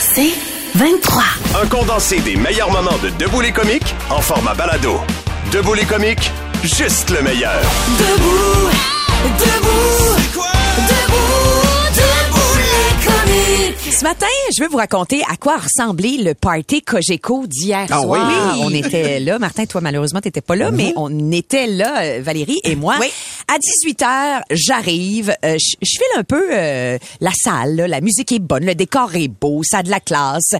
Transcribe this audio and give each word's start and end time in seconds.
C'est 0.00 0.32
23. 0.74 1.22
Un 1.62 1.66
condensé 1.66 2.20
des 2.20 2.36
meilleurs 2.36 2.70
moments 2.70 2.98
de 3.02 3.10
Debout 3.10 3.40
les 3.40 3.52
comiques 3.52 3.94
en 4.10 4.20
format 4.20 4.54
balado. 4.54 4.98
Debout 5.52 5.74
les 5.74 5.84
comiques, 5.84 6.30
juste 6.62 7.10
le 7.10 7.22
meilleur. 7.22 7.60
Debout, 7.98 8.70
debout, 9.38 10.16
debout, 10.88 11.94
debout 11.94 12.58
les 12.58 13.06
comiques. 13.06 13.94
Ce 13.94 14.04
matin, 14.04 14.26
je 14.56 14.62
vais 14.62 14.68
vous 14.68 14.76
raconter 14.76 15.22
à 15.30 15.36
quoi 15.36 15.56
ressemblait 15.56 16.18
le 16.22 16.34
party 16.34 16.82
Cogeco 16.82 17.46
d'hier 17.46 17.86
Ah 17.90 18.00
soir. 18.02 18.28
oui. 18.30 18.60
On 18.62 18.70
était 18.72 19.18
là. 19.20 19.38
Martin, 19.38 19.64
toi, 19.66 19.80
malheureusement, 19.80 20.20
t'étais 20.20 20.40
pas 20.40 20.54
là, 20.56 20.70
mais 20.70 20.92
on 20.96 21.32
était 21.32 21.66
là, 21.66 22.02
euh, 22.02 22.20
Valérie 22.22 22.60
et 22.64 22.76
moi. 22.76 22.96
Oui. 23.00 23.08
À 23.50 23.58
18 23.58 24.00
h 24.02 24.40
j'arrive. 24.50 25.34
euh, 25.44 25.56
je 25.58 25.76
je 25.80 25.90
file 25.96 26.18
un 26.18 26.22
peu 26.24 26.48
euh, 26.52 26.98
la 27.20 27.30
salle. 27.32 27.76
là. 27.76 27.88
La 27.88 28.00
musique 28.02 28.30
est 28.32 28.38
bonne, 28.40 28.64
le 28.66 28.74
décor 28.74 29.14
est 29.14 29.28
beau, 29.28 29.62
ça 29.64 29.78
a 29.78 29.82
de 29.82 29.90
la 29.90 30.00
classe. 30.00 30.50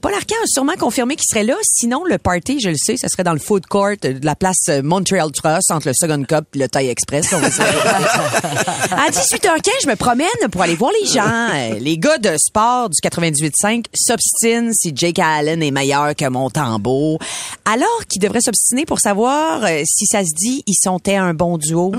Paul 0.00 0.14
Arcand 0.14 0.36
a 0.42 0.46
sûrement 0.46 0.74
confirmé 0.78 1.16
qu'il 1.16 1.26
serait 1.28 1.42
là. 1.44 1.54
Sinon, 1.64 2.04
le 2.04 2.18
party, 2.18 2.60
je 2.60 2.68
le 2.68 2.76
sais, 2.76 2.96
ça 2.96 3.08
serait 3.08 3.24
dans 3.24 3.32
le 3.32 3.38
food 3.40 3.66
court 3.66 3.96
de 4.00 4.18
la 4.24 4.36
place 4.36 4.56
euh, 4.68 4.80
Montreal 4.82 5.30
Trust 5.32 5.70
entre 5.72 5.88
le 5.88 5.94
Second 5.94 6.22
Cup 6.22 6.44
et 6.54 6.58
le 6.58 6.68
Thai 6.68 6.88
Express. 6.88 7.32
on 7.32 7.38
va 7.38 7.48
dire. 7.50 7.64
à 8.92 9.10
18h15, 9.10 9.70
je 9.82 9.88
me 9.88 9.96
promène 9.96 10.28
pour 10.52 10.62
aller 10.62 10.76
voir 10.76 10.92
les 11.00 11.06
gens. 11.08 11.48
Euh, 11.54 11.78
Les 11.80 11.98
gars 11.98 12.18
de 12.18 12.36
sport 12.38 12.90
du 12.90 12.98
98.5 13.00 13.86
s'obstinent 13.94 14.72
si 14.72 14.92
Jake 14.94 15.18
Allen 15.18 15.62
est 15.62 15.70
meilleur 15.72 16.14
que 16.14 16.28
Montembeau. 16.28 17.18
Alors 17.64 18.06
qu'ils 18.08 18.22
devraient 18.22 18.40
s'obstiner 18.40 18.84
pour 18.84 19.00
savoir 19.00 19.64
euh, 19.64 19.82
si 19.84 20.06
ça 20.06 20.20
se 20.22 20.30
dit 20.36 20.62
ils 20.66 20.76
sont 20.80 21.00
un 21.08 21.34
bon 21.34 21.58
duo? 21.58 21.92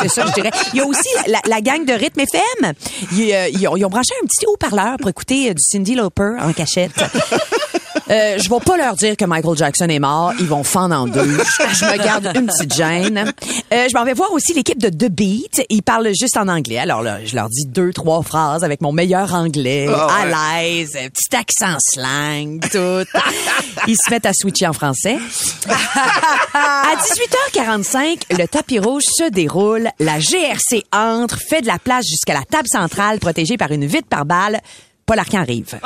C'est 0.00 0.08
ça, 0.08 0.26
je 0.26 0.32
dirais. 0.32 0.50
Il 0.72 0.78
y 0.78 0.82
a 0.82 0.86
aussi 0.86 1.08
la, 1.26 1.60
gang 1.60 1.84
de 1.84 1.92
Rythme 1.92 2.20
FM. 2.20 2.72
Ils, 3.12 3.32
euh, 3.32 3.48
ils 3.48 3.84
ont 3.84 3.88
branché 3.88 4.12
un 4.22 4.26
petit 4.26 4.46
haut-parleur 4.46 4.96
pour 4.98 5.08
écouter 5.10 5.50
euh, 5.50 5.54
du 5.54 5.62
Cindy 5.62 5.94
Lauper 5.94 6.36
en 6.40 6.52
cachette. 6.52 6.92
Euh, 8.10 8.38
je 8.38 8.50
vais 8.50 8.60
pas 8.60 8.76
leur 8.76 8.94
dire 8.96 9.16
que 9.16 9.24
Michael 9.24 9.56
Jackson 9.56 9.86
est 9.88 9.98
mort. 9.98 10.32
Ils 10.38 10.46
vont 10.46 10.62
fendre 10.64 10.94
en 10.94 11.06
deux. 11.06 11.38
Je, 11.38 11.74
je 11.74 11.84
me 11.84 11.96
garde 12.04 12.30
une 12.34 12.46
petite 12.46 12.74
gêne. 12.74 13.32
Euh, 13.72 13.86
je 13.90 13.94
m'en 13.96 14.04
vais 14.04 14.12
voir 14.12 14.32
aussi 14.32 14.52
l'équipe 14.52 14.78
de 14.78 14.88
The 14.88 15.10
Beat. 15.10 15.62
Ils 15.70 15.82
parlent 15.82 16.08
juste 16.08 16.36
en 16.36 16.48
anglais. 16.48 16.78
Alors 16.78 17.02
là, 17.02 17.24
je 17.24 17.34
leur 17.34 17.48
dis 17.48 17.64
deux, 17.66 17.92
trois 17.92 18.22
phrases 18.22 18.62
avec 18.64 18.80
mon 18.80 18.92
meilleur 18.92 19.32
anglais, 19.34 19.88
à 19.88 20.26
l'aise, 20.60 20.92
petit 20.92 21.36
accent 21.36 21.78
slang, 21.80 22.60
tout. 22.70 23.06
Ils 23.86 23.96
se 23.96 24.10
mettent 24.10 24.26
à 24.26 24.32
switcher 24.34 24.66
en 24.66 24.72
français. 24.72 25.18
À 26.54 26.94
18h45, 26.96 28.38
le 28.38 28.46
tapis 28.46 28.78
rouge 28.78 29.04
se 29.04 29.30
déroule. 29.30 29.88
La 29.98 30.18
GRC 30.18 30.84
entre, 30.92 31.38
fait 31.38 31.62
de 31.62 31.66
la 31.66 31.78
place 31.78 32.04
jusqu'à 32.06 32.34
la 32.34 32.42
table 32.42 32.68
centrale 32.68 33.18
protégée 33.18 33.56
par 33.56 33.70
une 33.72 33.86
vitre 33.86 34.08
par 34.08 34.24
balle. 34.24 34.60
Paul 35.06 35.18
Arcand 35.18 35.40
arrive. 35.40 35.78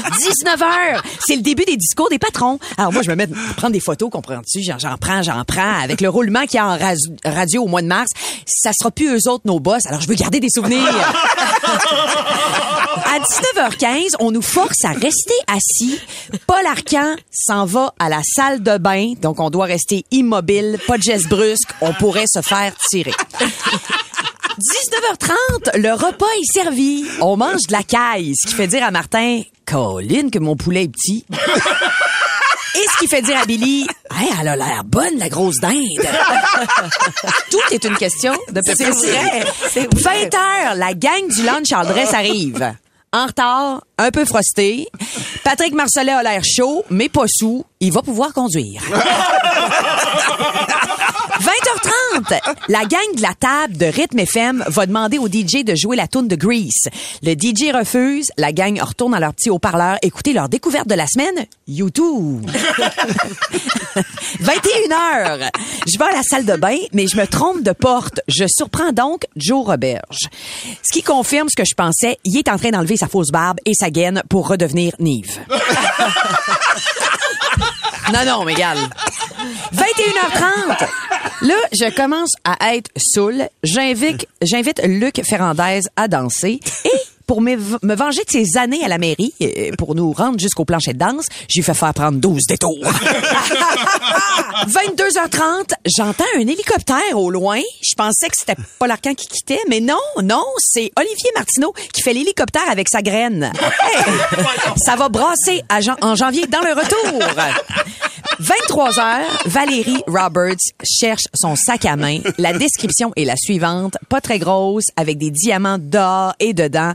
19h, 0.00 1.02
c'est 1.26 1.36
le 1.36 1.42
début 1.42 1.64
des 1.64 1.76
discours 1.76 2.08
des 2.08 2.18
patrons. 2.18 2.58
Alors 2.76 2.92
moi, 2.92 3.02
je 3.02 3.10
me 3.10 3.16
mets 3.16 3.24
à 3.24 3.54
prendre 3.56 3.72
des 3.72 3.80
photos, 3.80 4.10
comprends-tu? 4.10 4.62
J'en, 4.62 4.96
prends, 4.98 5.22
j'en 5.22 5.44
prends. 5.44 5.80
Avec 5.82 6.00
le 6.00 6.08
roulement 6.08 6.42
qu'il 6.42 6.54
y 6.54 6.58
a 6.58 6.66
en 6.66 6.78
radio 7.24 7.62
au 7.62 7.68
mois 7.68 7.82
de 7.82 7.86
mars, 7.86 8.10
ça 8.46 8.70
sera 8.78 8.90
plus 8.90 9.08
eux 9.08 9.28
autres 9.28 9.44
nos 9.44 9.60
boss. 9.60 9.86
Alors 9.86 10.00
je 10.00 10.08
veux 10.08 10.14
garder 10.14 10.40
des 10.40 10.50
souvenirs. 10.50 10.92
À 13.04 13.18
19h15, 13.20 14.14
on 14.20 14.30
nous 14.30 14.42
force 14.42 14.84
à 14.84 14.90
rester 14.90 15.34
assis. 15.46 15.98
Paul 16.46 16.64
Arcan 16.66 17.16
s'en 17.30 17.64
va 17.64 17.94
à 17.98 18.08
la 18.08 18.20
salle 18.22 18.62
de 18.62 18.78
bain, 18.78 19.14
donc 19.20 19.40
on 19.40 19.50
doit 19.50 19.66
rester 19.66 20.04
immobile, 20.10 20.78
pas 20.86 20.98
de 20.98 21.02
geste 21.02 21.28
brusque, 21.28 21.70
on 21.80 21.92
pourrait 21.94 22.26
se 22.26 22.42
faire 22.42 22.72
tirer. 22.90 23.14
19h30, 24.58 25.78
le 25.78 25.92
repas 25.92 26.26
est 26.40 26.52
servi. 26.52 27.04
On 27.20 27.36
mange 27.36 27.62
de 27.68 27.72
la 27.72 27.84
caille, 27.84 28.32
ce 28.36 28.48
qui 28.48 28.54
fait 28.54 28.66
dire 28.66 28.84
à 28.84 28.90
Martin, 28.90 29.42
Colline, 29.64 30.30
que 30.30 30.38
mon 30.40 30.56
poulet 30.56 30.84
est 30.84 30.88
petit. 30.88 31.24
Et 32.74 32.84
ce 32.92 32.98
qui 32.98 33.06
fait 33.08 33.22
dire 33.22 33.38
à 33.38 33.46
Billy, 33.46 33.86
hey, 34.16 34.28
elle 34.40 34.48
a 34.48 34.56
l'air 34.56 34.82
bonne, 34.84 35.16
la 35.18 35.28
grosse 35.28 35.58
dinde. 35.60 35.74
Tout 37.50 37.60
est 37.70 37.84
une 37.84 37.96
question 37.96 38.32
de 38.50 38.60
petit 38.60 38.84
vrai. 38.84 39.44
20 39.94 40.34
heures, 40.34 40.74
la 40.74 40.92
gang 40.94 41.28
du 41.28 41.42
lunch 41.44 41.72
en 41.72 41.84
dress 41.84 42.12
arrive. 42.12 42.74
En 43.12 43.26
retard, 43.26 43.82
un 43.96 44.10
peu 44.10 44.24
frosté. 44.24 44.86
Patrick 45.44 45.72
Marcellet 45.72 46.12
a 46.12 46.22
l'air 46.22 46.42
chaud, 46.44 46.84
mais 46.90 47.08
pas 47.08 47.24
sous. 47.26 47.64
Il 47.80 47.92
va 47.92 48.02
pouvoir 48.02 48.32
conduire. 48.32 48.82
20h30, 51.40 52.40
la 52.68 52.84
gang 52.84 53.14
de 53.14 53.22
la 53.22 53.32
table 53.34 53.76
de 53.76 53.86
Rythme 53.86 54.18
FM 54.18 54.64
va 54.66 54.86
demander 54.86 55.18
au 55.18 55.28
DJ 55.28 55.64
de 55.64 55.74
jouer 55.76 55.96
la 55.96 56.08
tune 56.08 56.26
de 56.26 56.34
Grease. 56.34 56.88
Le 57.22 57.34
DJ 57.34 57.72
refuse, 57.72 58.30
la 58.36 58.52
gang 58.52 58.80
retourne 58.80 59.14
à 59.14 59.20
leur 59.20 59.34
petit 59.34 59.48
haut-parleur 59.48 59.98
écouter 60.02 60.32
leur 60.32 60.48
découverte 60.48 60.88
de 60.88 60.94
la 60.94 61.06
semaine, 61.06 61.46
YouTube. 61.68 62.50
21h, 64.42 65.50
je 65.86 65.98
vais 65.98 66.04
à 66.04 66.12
la 66.12 66.22
salle 66.22 66.44
de 66.44 66.56
bain, 66.56 66.78
mais 66.92 67.06
je 67.06 67.16
me 67.16 67.26
trompe 67.26 67.62
de 67.62 67.72
porte. 67.72 68.20
Je 68.26 68.44
surprends 68.48 68.92
donc 68.92 69.24
Joe 69.36 69.64
Roberge. 69.64 70.28
Ce 70.82 70.92
qui 70.92 71.02
confirme 71.02 71.48
ce 71.48 71.56
que 71.56 71.64
je 71.68 71.74
pensais, 71.74 72.18
il 72.24 72.36
est 72.36 72.48
en 72.48 72.58
train 72.58 72.70
d'enlever 72.70 72.96
sa 72.96 73.06
fausse 73.06 73.30
barbe 73.30 73.58
et 73.64 73.74
sa 73.74 73.90
gaine 73.90 74.22
pour 74.28 74.48
redevenir 74.48 74.92
Nive. 74.98 75.38
non, 78.12 78.24
non, 78.24 78.44
mais 78.44 78.54
gale. 78.54 78.78
21h30. 79.74 80.88
Là, 81.42 81.54
je 81.72 81.94
commence 81.94 82.32
à 82.44 82.74
être 82.74 82.90
saoul. 82.96 83.48
J'invite, 83.62 84.26
j'invite 84.42 84.80
Luc 84.84 85.20
Ferrandez 85.28 85.80
à 85.96 86.08
danser 86.08 86.60
et 86.84 86.90
pour 87.28 87.40
me, 87.42 87.54
venger 87.94 88.24
de 88.24 88.30
ses 88.30 88.56
années 88.56 88.82
à 88.82 88.88
la 88.88 88.98
mairie, 88.98 89.32
euh, 89.42 89.70
pour 89.76 89.94
nous 89.94 90.12
rendre 90.12 90.40
jusqu'au 90.40 90.64
plancher 90.64 90.94
de 90.94 90.98
danse, 90.98 91.26
j'ai 91.48 91.62
fait 91.62 91.74
faire 91.74 91.94
prendre 91.94 92.18
12 92.18 92.42
détours. 92.48 92.78
22h30, 94.66 95.74
j'entends 95.96 96.24
un 96.36 96.40
hélicoptère 96.40 97.16
au 97.16 97.30
loin. 97.30 97.60
Je 97.82 97.94
pensais 97.96 98.28
que 98.28 98.34
c'était 98.36 98.60
Paul 98.78 98.90
Arcand 98.90 99.14
qui 99.14 99.28
quittait, 99.28 99.60
mais 99.68 99.80
non, 99.80 99.96
non, 100.22 100.44
c'est 100.58 100.90
Olivier 100.96 101.30
Martineau 101.36 101.72
qui 101.92 102.02
fait 102.02 102.14
l'hélicoptère 102.14 102.68
avec 102.68 102.88
sa 102.88 103.02
graine. 103.02 103.52
Hey, 103.82 104.04
ça 104.84 104.96
va 104.96 105.08
brasser 105.08 105.62
à 105.68 105.80
en 106.00 106.16
janvier 106.16 106.46
dans 106.46 106.62
le 106.62 106.72
retour. 106.72 107.22
23 108.40 109.00
heures, 109.00 109.42
Valérie 109.46 110.02
Roberts 110.06 110.56
cherche 110.84 111.24
son 111.34 111.56
sac 111.56 111.84
à 111.84 111.96
main. 111.96 112.20
La 112.38 112.52
description 112.52 113.12
est 113.16 113.24
la 113.24 113.36
suivante. 113.36 113.96
Pas 114.08 114.20
très 114.20 114.38
grosse, 114.38 114.86
avec 114.96 115.18
des 115.18 115.30
diamants 115.30 115.78
d'or 115.78 116.34
et 116.38 116.54
dedans. 116.54 116.92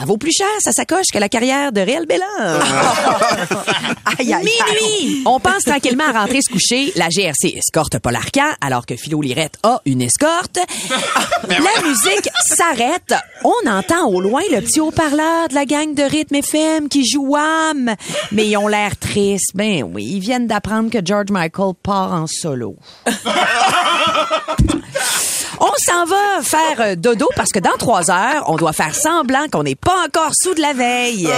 Elle 0.00 0.06
vaut 0.06 0.16
plus 0.16 0.32
cher, 0.32 0.48
sa 0.60 0.72
sacoche, 0.72 1.08
que 1.12 1.18
la 1.18 1.28
carrière 1.28 1.70
de 1.70 1.80
Réal 1.80 2.06
Bélan. 2.06 2.24
Aïe, 4.18 4.32
aïe, 4.32 4.34
aïe. 4.34 4.44
Minuit! 4.44 5.22
On 5.26 5.38
pense 5.38 5.64
tranquillement 5.64 6.04
à 6.04 6.20
rentrer 6.20 6.40
se 6.42 6.50
coucher. 6.50 6.92
La 6.96 7.08
GRC 7.08 7.54
escorte 7.56 7.98
Paul 7.98 8.16
Arcand, 8.16 8.50
alors 8.60 8.84
que 8.86 8.96
Philo 8.96 9.20
Lirette 9.20 9.58
a 9.62 9.80
une 9.84 10.02
escorte. 10.02 10.58
La 11.48 11.82
musique 11.86 12.28
s'arrête. 12.46 13.14
On 13.44 13.68
entend 13.68 14.06
au 14.08 14.20
loin 14.20 14.42
le 14.50 14.60
petit 14.60 14.80
haut-parleur 14.80 15.48
de 15.48 15.54
la 15.54 15.64
gang 15.66 15.94
de 15.94 16.02
rythme 16.02 16.36
FM 16.36 16.88
qui 16.88 17.06
joue 17.08 17.26
Wham. 17.26 17.94
Mais 18.32 18.48
ils 18.48 18.56
ont 18.56 18.68
l'air 18.68 18.96
tristes. 18.96 19.52
Ben 19.54 19.82
oui, 19.84 20.04
ils 20.04 20.20
viennent 20.20 20.46
d'apprendre 20.46 20.90
que 20.90 20.98
George 21.04 21.30
Michael 21.30 21.74
part 21.82 22.12
en 22.12 22.26
solo. 22.26 22.76
On 26.02 26.06
s'en 26.06 26.14
va 26.14 26.42
faire 26.42 26.80
euh, 26.80 26.94
dodo 26.96 27.28
parce 27.36 27.50
que 27.50 27.58
dans 27.58 27.76
trois 27.78 28.10
heures, 28.10 28.44
on 28.48 28.56
doit 28.56 28.72
faire 28.72 28.94
semblant 28.94 29.46
qu'on 29.52 29.62
n'est 29.62 29.76
pas 29.76 30.04
encore 30.04 30.32
sous 30.34 30.54
de 30.54 30.60
la 30.60 30.72
veille. 30.72 31.28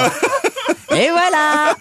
Et 0.91 1.11
voilà! 1.11 1.75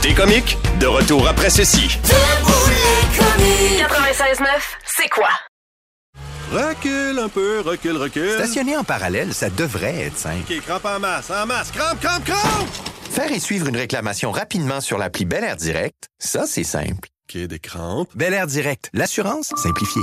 Des 0.00 0.14
comiques, 0.14 0.56
de 0.80 0.86
retour 0.86 1.28
après 1.28 1.50
ceci. 1.50 1.98
Debout 2.04 2.52
les 2.68 3.18
comiques. 3.18 3.84
96.9, 4.38 4.46
c'est 4.96 5.08
quoi? 5.08 5.28
Recule 6.52 7.18
un 7.18 7.28
peu, 7.28 7.60
recule, 7.60 7.96
recule. 7.96 8.32
Stationner 8.38 8.76
en 8.76 8.84
parallèle, 8.84 9.34
ça 9.34 9.50
devrait 9.50 10.02
être 10.06 10.16
simple. 10.16 10.50
OK, 10.50 10.60
crampe 10.62 10.84
en 10.86 10.98
masse, 11.00 11.30
en 11.30 11.46
masse. 11.46 11.70
Crampe, 11.72 12.00
crampe, 12.00 12.24
crampe! 12.24 12.68
Faire 13.10 13.32
et 13.32 13.40
suivre 13.40 13.66
une 13.68 13.76
réclamation 13.76 14.30
rapidement 14.30 14.80
sur 14.80 14.96
l'appli 14.96 15.26
Bel 15.26 15.44
Air 15.44 15.56
Direct, 15.56 16.08
ça, 16.18 16.46
c'est 16.46 16.64
simple. 16.64 17.08
OK, 17.28 17.36
des 17.36 17.58
crampes. 17.58 18.08
Bel 18.14 18.32
Air 18.32 18.46
Direct, 18.46 18.88
l'assurance 18.94 19.52
simplifiée. 19.56 20.02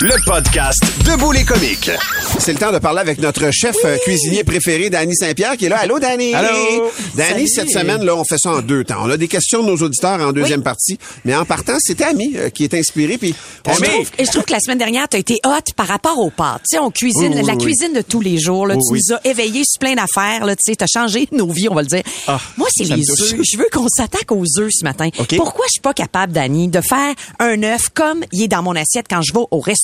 le 0.00 0.14
podcast 0.26 0.82
Debout 1.04 1.32
les 1.32 1.44
comiques. 1.44 1.90
C'est 2.38 2.52
le 2.52 2.58
temps 2.58 2.72
de 2.72 2.78
parler 2.78 3.00
avec 3.00 3.18
notre 3.18 3.50
chef 3.52 3.76
euh, 3.84 3.96
cuisinier 3.98 4.42
préféré, 4.44 4.90
Danny 4.90 5.14
Saint-Pierre, 5.14 5.56
qui 5.56 5.66
est 5.66 5.68
là. 5.68 5.78
Allô, 5.78 5.98
Danny! 5.98 6.34
Allô! 6.34 6.90
Danny, 7.14 7.48
Salut. 7.48 7.48
cette 7.48 7.70
semaine, 7.70 8.04
là, 8.04 8.16
on 8.16 8.24
fait 8.24 8.38
ça 8.38 8.50
en 8.50 8.60
deux 8.62 8.84
temps. 8.84 8.96
On 9.02 9.10
a 9.10 9.16
des 9.16 9.28
questions 9.28 9.62
de 9.62 9.68
nos 9.68 9.76
auditeurs 9.76 10.20
en 10.20 10.32
deuxième 10.32 10.62
partie, 10.62 10.98
mais 11.24 11.34
en 11.34 11.44
partant, 11.44 11.76
c'était 11.78 12.04
Ami 12.04 12.32
euh, 12.36 12.50
qui 12.50 12.64
est 12.64 12.74
inspiré, 12.74 13.18
puis 13.18 13.34
on 13.66 13.72
Je 13.74 13.82
trouve, 13.84 14.10
et 14.18 14.24
je 14.24 14.30
trouve 14.30 14.44
que 14.44 14.52
la 14.52 14.60
semaine 14.60 14.78
dernière, 14.78 15.08
tu 15.08 15.16
as 15.16 15.20
été 15.20 15.38
hot 15.46 15.72
par 15.76 15.86
rapport 15.86 16.18
aux 16.18 16.30
pâtes. 16.30 16.62
Tu 16.68 16.76
sais, 16.76 16.78
on 16.82 16.90
cuisine, 16.90 17.32
Oui, 17.34 17.40
oui, 17.40 17.46
la 17.46 17.54
oui. 17.54 17.64
cuisine 17.64 17.92
de 17.94 18.02
tous 18.02 18.20
les 18.20 18.38
jours. 18.38 18.66
Là, 18.66 18.74
Oui, 18.74 18.80
tu 18.86 18.92
oui. 18.94 19.00
nous 19.10 19.16
as 19.16 19.20
éveillés 19.26 19.62
sur 19.64 19.78
plein 19.78 19.94
d'affaires. 19.94 20.44
Là, 20.44 20.56
tu 20.56 20.72
sais, 20.72 20.82
as 20.82 20.86
changé 20.86 21.28
nos 21.32 21.50
vies, 21.50 21.68
on 21.68 21.74
va 21.74 21.82
le 21.82 21.88
dire. 21.88 22.02
Ah, 22.26 22.40
Moi, 22.56 22.68
c'est 22.74 22.84
les 22.84 23.08
œufs. 23.10 23.34
Je 23.42 23.56
veux 23.56 23.68
qu'on 23.72 23.88
s'attaque 23.88 24.32
aux 24.32 24.44
œufs 24.58 24.70
ce 24.72 24.84
matin. 24.84 25.08
Pourquoi 25.36 25.66
je 25.68 25.72
suis 25.74 25.80
pas 25.80 25.94
capable, 25.94 26.32
Dani, 26.32 26.68
de 26.68 26.80
faire 26.80 27.14
un 27.38 27.62
œuf 27.62 27.88
comme 27.94 28.24
il 28.32 28.42
est 28.42 28.48
dans 28.48 28.62
mon 28.62 28.74
assiette 28.74 29.06
quand 29.08 29.22
je 29.22 29.32
vais 29.32 29.44
au 29.50 29.60
restaurant? 29.60 29.83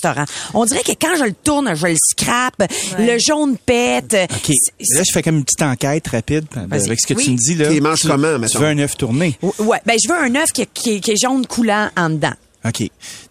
On 0.55 0.65
dirait 0.65 0.83
que 0.83 0.93
quand 1.01 1.17
je 1.19 1.25
le 1.25 1.33
tourne, 1.33 1.75
je 1.75 1.87
le 1.87 1.97
scrape, 2.11 2.63
le 2.99 3.19
jaune 3.19 3.57
pète. 3.59 4.17
OK. 4.31 4.49
Là, 4.95 5.03
je 5.07 5.13
fais 5.13 5.23
comme 5.23 5.37
une 5.39 5.45
petite 5.45 5.63
enquête 5.63 6.07
rapide 6.09 6.45
Vas-y. 6.69 6.85
avec 6.87 7.01
ce 7.01 7.07
que 7.07 7.15
Oui. 7.15 7.25
tu 7.25 7.31
me 7.33 7.37
dis. 7.37 7.55
Là. 7.55 7.69
Tu 7.69 7.81
Tu- 8.01 8.09
comment, 8.09 8.41
Tu 8.47 8.59
veux 8.59 8.67
un 8.67 8.79
œuf 8.79 8.97
tourné? 8.97 9.39
Ouais, 9.59 9.79
ben 9.87 9.97
je 10.03 10.09
veux 10.09 10.19
un 10.19 10.35
œuf 10.37 10.53
qui, 10.53 10.67
qui- 10.67 11.01
qui 11.01 11.11
est 11.13 11.21
jaune 11.21 11.47
coulant 11.47 11.89
en 11.97 12.11
dedans. 12.11 12.33
OK. 12.65 12.83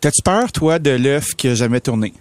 T'as-tu 0.02 0.22
peur, 0.24 0.52
toi, 0.52 0.80
de 0.80 0.92
l'œuf 0.92 1.36
qui 1.36 1.48
a 1.50 1.56
jamais 1.56 1.80
tourné? 1.82 2.12
Tu 2.12 2.16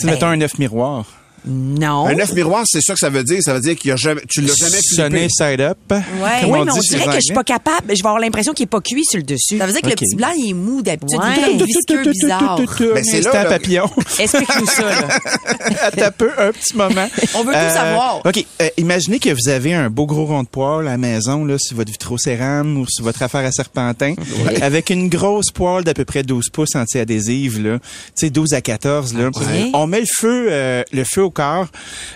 sais, 0.00 0.06
Ben- 0.06 0.12
mettons 0.14 0.26
un 0.26 0.40
œuf 0.40 0.58
miroir. 0.58 1.06
Non. 1.46 2.06
Un 2.06 2.18
œuf 2.18 2.32
miroir, 2.32 2.64
c'est 2.66 2.80
ça 2.80 2.94
que 2.94 2.98
ça 2.98 3.10
veut 3.10 3.24
dire. 3.24 3.42
Ça 3.42 3.54
veut 3.54 3.60
dire 3.60 3.76
qu'il 3.76 3.90
a 3.92 3.96
jamais, 3.96 4.22
tu 4.28 4.40
l'as 4.40 4.54
jamais 4.54 4.78
Sonné 4.82 5.28
side 5.28 5.60
up. 5.60 5.78
Ouais. 5.90 6.00
comme 6.40 6.50
Oui, 6.50 6.58
on 6.60 6.64
mais 6.64 6.72
on 6.72 6.78
dirait 6.78 7.04
que 7.04 7.14
je 7.14 7.20
suis 7.20 7.34
pas 7.34 7.44
capable. 7.44 7.88
Je 7.88 8.02
vais 8.02 8.08
avoir 8.08 8.18
l'impression 8.18 8.52
qu'il 8.52 8.64
est 8.64 8.66
pas 8.66 8.80
cuit 8.80 9.04
sur 9.04 9.18
le 9.18 9.24
dessus. 9.24 9.58
Ça 9.58 9.66
veut 9.66 9.72
dire 9.72 9.82
que 9.82 9.88
le 9.88 9.94
petit 9.94 10.16
blanc, 10.16 10.32
il 10.36 10.50
est 10.50 10.54
mou 10.54 10.82
d'habitude. 10.82 11.18
Ouais. 11.18 12.04
Bizarre. 12.14 12.58
Ben, 12.58 13.04
c'est 13.04 13.26
un 13.26 13.44
papillon. 13.44 13.90
Explique-nous 14.18 14.66
ça, 14.66 14.82
là. 14.82 15.08
Attends 15.82 16.02
un 16.04 16.10
peu, 16.10 16.30
un 16.38 16.52
petit 16.52 16.76
moment. 16.76 17.08
On 17.34 17.44
veut 17.44 17.52
tout 17.52 17.74
savoir. 17.74 18.20
OK. 18.24 18.46
euh, 18.62 18.68
imaginez 18.76 19.18
que 19.18 19.30
vous 19.30 19.48
avez 19.48 19.74
un 19.74 19.90
beau 19.90 20.06
gros 20.06 20.26
rond 20.26 20.42
de 20.42 20.48
poêle 20.48 20.86
à 20.86 20.92
la 20.92 20.98
maison, 20.98 21.44
là, 21.44 21.56
sur 21.58 21.76
votre 21.76 21.90
vitrocérame 21.90 22.78
ou 22.78 22.86
sur 22.88 23.04
votre 23.04 23.22
affaire 23.22 23.44
à 23.44 23.52
serpentin, 23.52 24.14
avec 24.60 24.90
une 24.90 25.08
grosse 25.08 25.50
poêle 25.52 25.84
d'à 25.84 25.94
peu 25.94 26.04
près 26.04 26.22
12 26.22 26.50
pouces 26.52 26.74
anti-adhésive, 26.74 27.62
là. 27.62 27.78
Tu 27.78 28.26
sais, 28.26 28.30
12 28.30 28.54
à 28.54 28.60
14, 28.60 29.14
là. 29.14 29.30
On 29.74 29.86
met 29.86 30.00
le 30.00 30.06
feu, 30.06 30.48
euh, 30.50 30.82
le 30.92 31.04
feu 31.04 31.22
au 31.22 31.30
corps, 31.34 31.66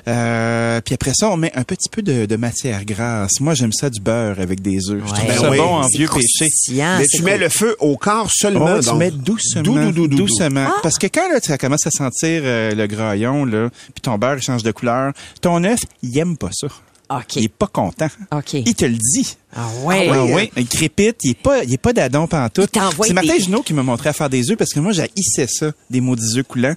euh, 0.09 0.81
puis 0.81 0.95
après 0.95 1.13
ça, 1.15 1.29
on 1.29 1.37
met 1.37 1.53
un 1.55 1.65
petit 1.65 1.91
peu 1.91 2.01
de, 2.01 2.25
de 2.25 2.37
matière 2.37 2.87
grasse. 2.87 3.41
Moi, 3.41 3.53
j'aime 3.53 3.73
ça 3.73 3.91
du 3.91 4.01
beurre 4.01 4.41
avec 4.41 4.63
des 4.63 4.89
œufs. 4.91 5.03
Je 5.07 5.13
trouve 5.13 5.35
ça 5.35 5.43
Ben 5.43 5.51
oui. 5.51 5.57
bon 5.59 5.75
en 5.77 5.87
vieux 5.89 6.09
péché. 6.09 6.47
Mais 6.71 7.07
tu 7.07 7.23
mets 7.23 7.33
cool. 7.33 7.41
le 7.41 7.49
feu 7.51 7.77
au 7.81 7.97
corps 7.97 8.31
seulement. 8.33 8.79
Tu 8.79 8.87
donc. 8.87 8.99
mets 8.99 9.11
doucement, 9.11 9.91
doucement. 9.93 10.67
Ah! 10.69 10.81
Parce 10.83 10.99
que 10.99 11.07
quand 11.09 11.29
là, 11.31 11.41
ça 11.43 11.59
commence 11.59 11.87
à 11.87 11.91
sentir 11.91 12.43
euh, 12.45 12.75
le 12.75 12.87
graillon, 12.87 13.45
là, 13.45 13.69
puis 13.95 14.01
ton 14.01 14.17
beurre 14.17 14.37
il 14.39 14.43
change 14.43 14.63
de 14.63 14.73
couleur, 14.73 15.13
ton 15.41 15.63
œuf, 15.65 15.81
il 16.03 16.17
aime 16.19 16.37
pas 16.37 16.51
ça. 16.53 16.69
OK. 17.11 17.37
Il 17.37 17.45
est 17.45 17.49
pas 17.49 17.67
content. 17.67 18.09
OK. 18.33 18.53
Il 18.55 18.75
te 18.75 18.85
le 18.85 18.97
dit. 18.97 19.37
Ah 19.57 19.67
ouais. 19.83 20.11
Ah 20.13 20.25
oui, 20.27 20.51
il 20.59 20.67
crépite, 20.69 21.17
il 21.25 21.31
est 21.31 21.43
pas, 21.43 21.65
il 21.65 21.73
est 21.73 21.79
pas 21.79 21.95
d'adon 21.95 22.27
pantoute. 22.27 22.69
C'est 23.03 23.15
Martin 23.15 23.35
des- 23.35 23.41
Junot 23.41 23.63
qui 23.63 23.73
m'a 23.73 23.83
montré 23.83 24.11
à 24.11 24.13
faire 24.13 24.29
des 24.29 24.51
œufs 24.51 24.59
parce 24.59 24.75
que 24.75 24.81
moi, 24.81 24.93
j'haïssais 24.93 25.47
ça, 25.49 25.73
des 25.89 26.03
maudits 26.03 26.39
œufs 26.39 26.47
coulants. 26.47 26.75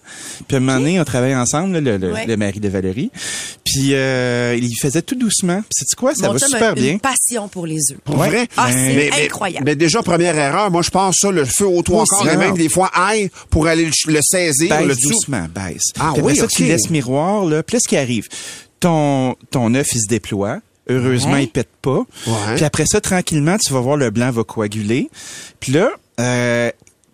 Puis 0.48 0.56
à 0.56 0.58
un 0.58 0.62
moment 0.62 0.78
donné, 0.80 0.98
on 0.98 1.04
travaillait 1.04 1.36
ensemble, 1.36 1.74
là, 1.74 1.82
le, 1.82 1.98
le, 1.98 2.14
Ouais. 2.14 2.26
le 2.26 2.38
mari 2.38 2.62
de 2.62 2.70
Valérie. 2.70 3.12
Puis 3.66 3.94
euh, 3.94 4.58
il 4.60 4.74
faisait 4.82 5.02
tout 5.02 5.16
doucement. 5.16 5.60
Puis 5.64 5.86
sais 5.86 5.96
quoi, 5.98 6.16
ça 6.16 6.28
Mon 6.28 6.34
va 6.34 6.40
super 6.40 6.74
bien. 6.76 6.94
une 6.94 7.00
passion 7.02 7.50
pour 7.50 7.68
les 7.68 7.80
œufs. 7.92 7.98
Pour 8.06 8.18
Ouais. 8.18 8.30
vrai? 8.30 8.48
Ah, 8.56 8.68
c'est 8.72 8.76
Mais- 8.78 9.10
mais- 9.12 9.26
incroyable. 9.26 9.66
Mais 9.66 9.76
déjà, 9.76 10.02
première 10.02 10.38
erreur, 10.38 10.72
moi, 10.72 10.82
je 10.82 10.92
pense 10.92 11.18
ça, 11.20 11.30
le 11.30 11.44
feu 11.44 11.68
au 11.68 11.84
aussi. 11.90 12.24
et 12.24 12.38
même 12.38 12.52
Non. 12.52 12.56
des 12.56 12.70
fois 12.70 12.90
aille 12.94 13.30
pour 13.50 13.68
aller 13.68 13.84
le, 13.86 13.92
le 14.14 14.20
saisir, 14.24 14.70
baisse 14.70 14.98
doucement, 15.00 15.46
baisse. 15.54 15.92
Ah 16.00 16.12
Puis 16.14 16.22
après 16.22 16.22
oui, 16.22 16.36
ça, 16.38 16.46
ok. 16.46 16.52
tu 16.52 16.64
laisses 16.64 16.90
miroir, 16.90 17.44
là. 17.46 17.64
Puis 17.64 17.76
là, 17.76 17.80
ce 17.84 17.90
qui 17.90 17.98
arrive, 17.98 18.30
ton, 18.82 19.36
ton 19.50 19.74
œuf, 19.76 19.88
il 19.94 20.02
se 20.02 20.08
déploie. 20.08 20.60
Heureusement, 20.90 21.34
Ouais. 21.34 21.44
il 21.44 21.48
pète 21.50 21.70
pas. 21.82 22.00
Ouais. 22.28 22.56
Puis 22.56 22.66
après 22.66 22.84
ça, 22.86 23.00
tranquillement, 23.00 23.58
tu 23.58 23.72
vas 23.72 23.80
voir 23.80 23.96
le 23.96 24.10
blanc 24.10 24.30
va 24.32 24.44
coaguler. 24.44 25.10
Puis 25.62 25.72
là, 25.72 25.92
euh, 26.20 26.70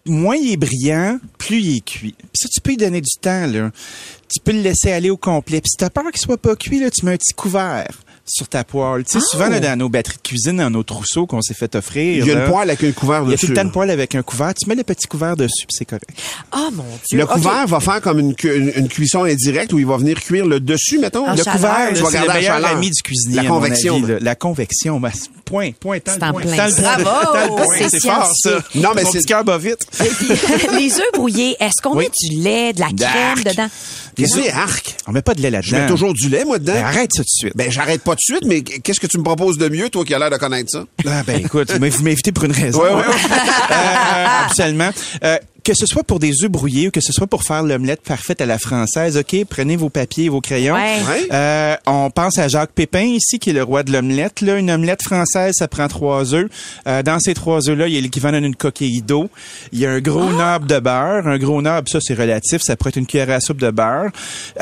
moins 0.05 0.35
il 0.35 0.53
est 0.53 0.57
brillant, 0.57 1.19
plus 1.37 1.59
il 1.61 1.77
est 1.77 1.85
cuit. 1.85 2.15
Puis 2.17 2.29
ça, 2.33 2.47
tu 2.51 2.61
peux 2.61 2.71
lui 2.71 2.77
donner 2.77 3.01
du 3.01 3.11
temps, 3.21 3.45
là. 3.45 3.69
Tu 4.33 4.39
peux 4.43 4.53
le 4.53 4.61
laisser 4.61 4.91
aller 4.91 5.09
au 5.09 5.17
complet. 5.17 5.61
Puis 5.61 5.69
si 5.71 5.77
t'as 5.77 5.89
peur 5.89 6.05
qu'il 6.11 6.19
soit 6.21 6.37
pas 6.37 6.55
cuit, 6.55 6.79
là, 6.79 6.89
tu 6.89 7.05
mets 7.05 7.13
un 7.13 7.17
petit 7.17 7.33
couvert 7.33 7.89
sur 8.27 8.47
ta 8.47 8.63
poêle. 8.63 9.03
Tu 9.05 9.13
sais, 9.19 9.25
souvent, 9.25 9.47
là, 9.47 9.59
dans 9.59 9.77
nos 9.77 9.89
batteries 9.89 10.17
de 10.17 10.21
cuisine, 10.21 10.57
dans 10.57 10.69
nos 10.69 10.83
trousseaux 10.83 11.25
qu'on 11.25 11.41
s'est 11.41 11.53
fait 11.53 11.73
offrir. 11.75 12.23
Il 12.23 12.27
y 12.27 12.31
a 12.31 12.35
là, 12.35 12.45
une 12.45 12.51
poêle 12.51 12.69
avec 12.69 12.83
un 12.83 12.91
couvert 12.91 13.21
Il 13.25 13.31
y 13.31 13.33
a 13.33 13.37
tout 13.37 13.41
dessus. 13.41 13.47
le 13.47 13.53
temps 13.55 13.61
une 13.63 13.71
poêle 13.71 13.89
avec 13.89 14.15
un 14.15 14.21
couvert. 14.23 14.53
Tu 14.53 14.67
mets 14.69 14.75
le 14.75 14.83
petit 14.83 15.07
couvert 15.07 15.35
dessus, 15.37 15.65
puis 15.67 15.75
c'est 15.77 15.85
correct. 15.85 16.09
Ah, 16.51 16.69
mon 16.73 16.83
Dieu. 17.09 17.17
Le 17.17 17.25
couvert 17.25 17.65
va 17.67 17.79
faire 17.79 18.01
comme 18.01 18.19
une, 18.19 18.35
cu- 18.35 18.55
une, 18.55 18.71
une 18.75 18.87
cuisson 18.89 19.23
indirecte 19.23 19.71
où 19.73 19.79
il 19.79 19.85
va 19.85 19.97
venir 19.97 20.19
cuire 20.19 20.45
le 20.45 20.59
dessus, 20.59 20.99
mettons. 20.99 21.27
En 21.27 21.31
Le 21.31 21.37
chaleur, 21.37 21.53
couvert, 21.55 21.71
vas 22.03 22.09
c'est 22.09 22.13
garder 22.13 22.27
la 22.27 22.41
chaleur. 22.41 22.69
ami 22.71 22.89
du 22.91 23.01
cuisinier. 23.01 23.35
La 23.35 23.41
à 23.41 23.43
mon 23.45 23.49
convection, 23.55 23.95
avis, 23.95 24.01
là. 24.03 24.13
là. 24.15 24.19
La 24.21 24.35
convection. 24.35 24.99
ben, 24.99 25.11
c'est- 25.13 25.29
point, 25.47 25.71
point, 25.79 25.99
tant 25.99 26.11
C'est 26.13 26.25
le 26.25 26.31
point. 26.31 26.41
Tant 26.55 26.97
le. 26.97 27.03
Bravo! 27.03 27.59
C'est 27.89 27.99
fort, 28.01 28.31
ça. 28.35 28.59
Non, 28.75 28.89
mais 28.95 29.03
c'est- 29.05 29.19
petit 29.19 29.25
cœur 29.25 29.43
bat 29.43 29.57
vite. 29.57 29.79
les 30.77 30.93
œufs 30.99 31.11
brouillés, 31.13 31.55
est-ce 31.59 31.81
qu'on 31.81 31.95
Oui. 31.97 32.05
met 32.05 32.29
du 32.29 32.41
lait, 32.41 32.73
de 32.73 32.79
la 32.81 32.87
crème 32.87 33.43
dedans? 33.43 33.67
Que 34.17 34.25
c'est, 34.25 34.51
arc? 34.51 34.95
On 35.07 35.11
met 35.11 35.21
pas 35.21 35.35
de 35.35 35.41
lait 35.41 35.49
Je 35.61 35.71
mets 35.71 35.77
là-dedans. 35.79 35.93
toujours 35.93 36.13
du 36.13 36.27
lait, 36.29 36.43
moi, 36.43 36.57
dedans. 36.59 36.73
Ben, 36.73 36.85
arrête 36.85 37.11
ça 37.13 37.21
tout 37.21 37.23
de 37.23 37.37
suite. 37.47 37.53
Ben, 37.55 37.71
j'arrête 37.71 38.01
pas 38.01 38.15
de 38.15 38.19
suite, 38.19 38.43
mais 38.45 38.61
qu'est-ce 38.63 38.99
que 38.99 39.05
tu 39.07 39.17
me 39.19 39.23
proposes 39.23 39.57
de 39.57 39.69
mieux, 39.69 39.89
toi, 39.89 40.03
qui 40.05 40.13
as 40.13 40.19
l'air 40.19 40.31
de 40.31 40.37
connaître 40.37 40.71
ça? 40.71 40.85
Ah, 41.07 41.21
ben 41.25 41.39
écoute, 41.45 41.71
mais 41.79 41.89
vous 41.89 42.03
m'invitez 42.03 42.31
pour 42.31 42.43
une 42.45 42.51
raison. 42.51 42.81
Ouais, 42.81 42.93
ouais, 42.93 43.01
Euh, 43.71 44.25
absolument. 44.45 44.89
Que 45.67 45.73
ce 45.73 45.85
soit 45.85 46.05
pour 46.05 46.19
des 46.19 46.31
œufs 46.45 46.49
brouillés 46.49 46.87
ou 46.87 46.91
que 46.91 47.01
ce 47.01 47.11
soit 47.11 47.27
pour 47.27 47.43
faire 47.43 47.61
l'omelette 47.61 47.99
parfaite 48.01 48.39
à 48.39 48.45
la 48.45 48.57
française, 48.57 49.17
OK, 49.17 49.35
prenez 49.49 49.75
vos 49.75 49.89
papiers 49.89 50.23
et 50.25 50.29
vos 50.29 50.39
crayons. 50.39 50.75
Ouais. 50.75 51.01
Ouais. 51.05 51.27
Euh, 51.33 51.75
on 51.85 52.09
pense 52.09 52.37
à 52.37 52.47
Jacques 52.47 52.71
Pépin 52.71 53.01
ici, 53.01 53.37
qui 53.37 53.49
est 53.49 53.53
le 53.53 53.63
roi 53.63 53.83
de 53.83 53.91
l'omelette. 53.91 54.39
Là, 54.39 54.55
une 54.57 54.71
omelette 54.71 55.03
française, 55.03 55.55
ça 55.57 55.67
prend 55.67 55.89
trois 55.89 56.33
œufs. 56.33 56.49
Euh, 56.87 57.03
dans 57.03 57.19
ces 57.19 57.33
trois 57.33 57.67
œufs-là, 57.69 57.89
il 57.89 57.95
y 57.95 57.97
a 57.97 57.99
l'équivalent 57.99 58.39
d'une 58.39 58.55
coquille 58.55 59.01
d'eau. 59.01 59.29
Il 59.73 59.79
y 59.79 59.85
a 59.85 59.91
un 59.91 59.99
gros 59.99 60.29
Ah! 60.39 60.57
knob 60.59 60.67
de 60.67 60.79
beurre. 60.79 61.27
Un 61.27 61.37
gros 61.37 61.61
knob, 61.61 61.89
ça, 61.89 61.99
c'est 62.01 62.13
relatif. 62.13 62.61
Ça 62.61 62.77
pourrait 62.77 62.91
être 62.91 62.95
une 62.95 63.05
cuillère 63.05 63.29
à 63.31 63.41
soupe 63.41 63.59
de 63.59 63.69
beurre. 63.69 64.11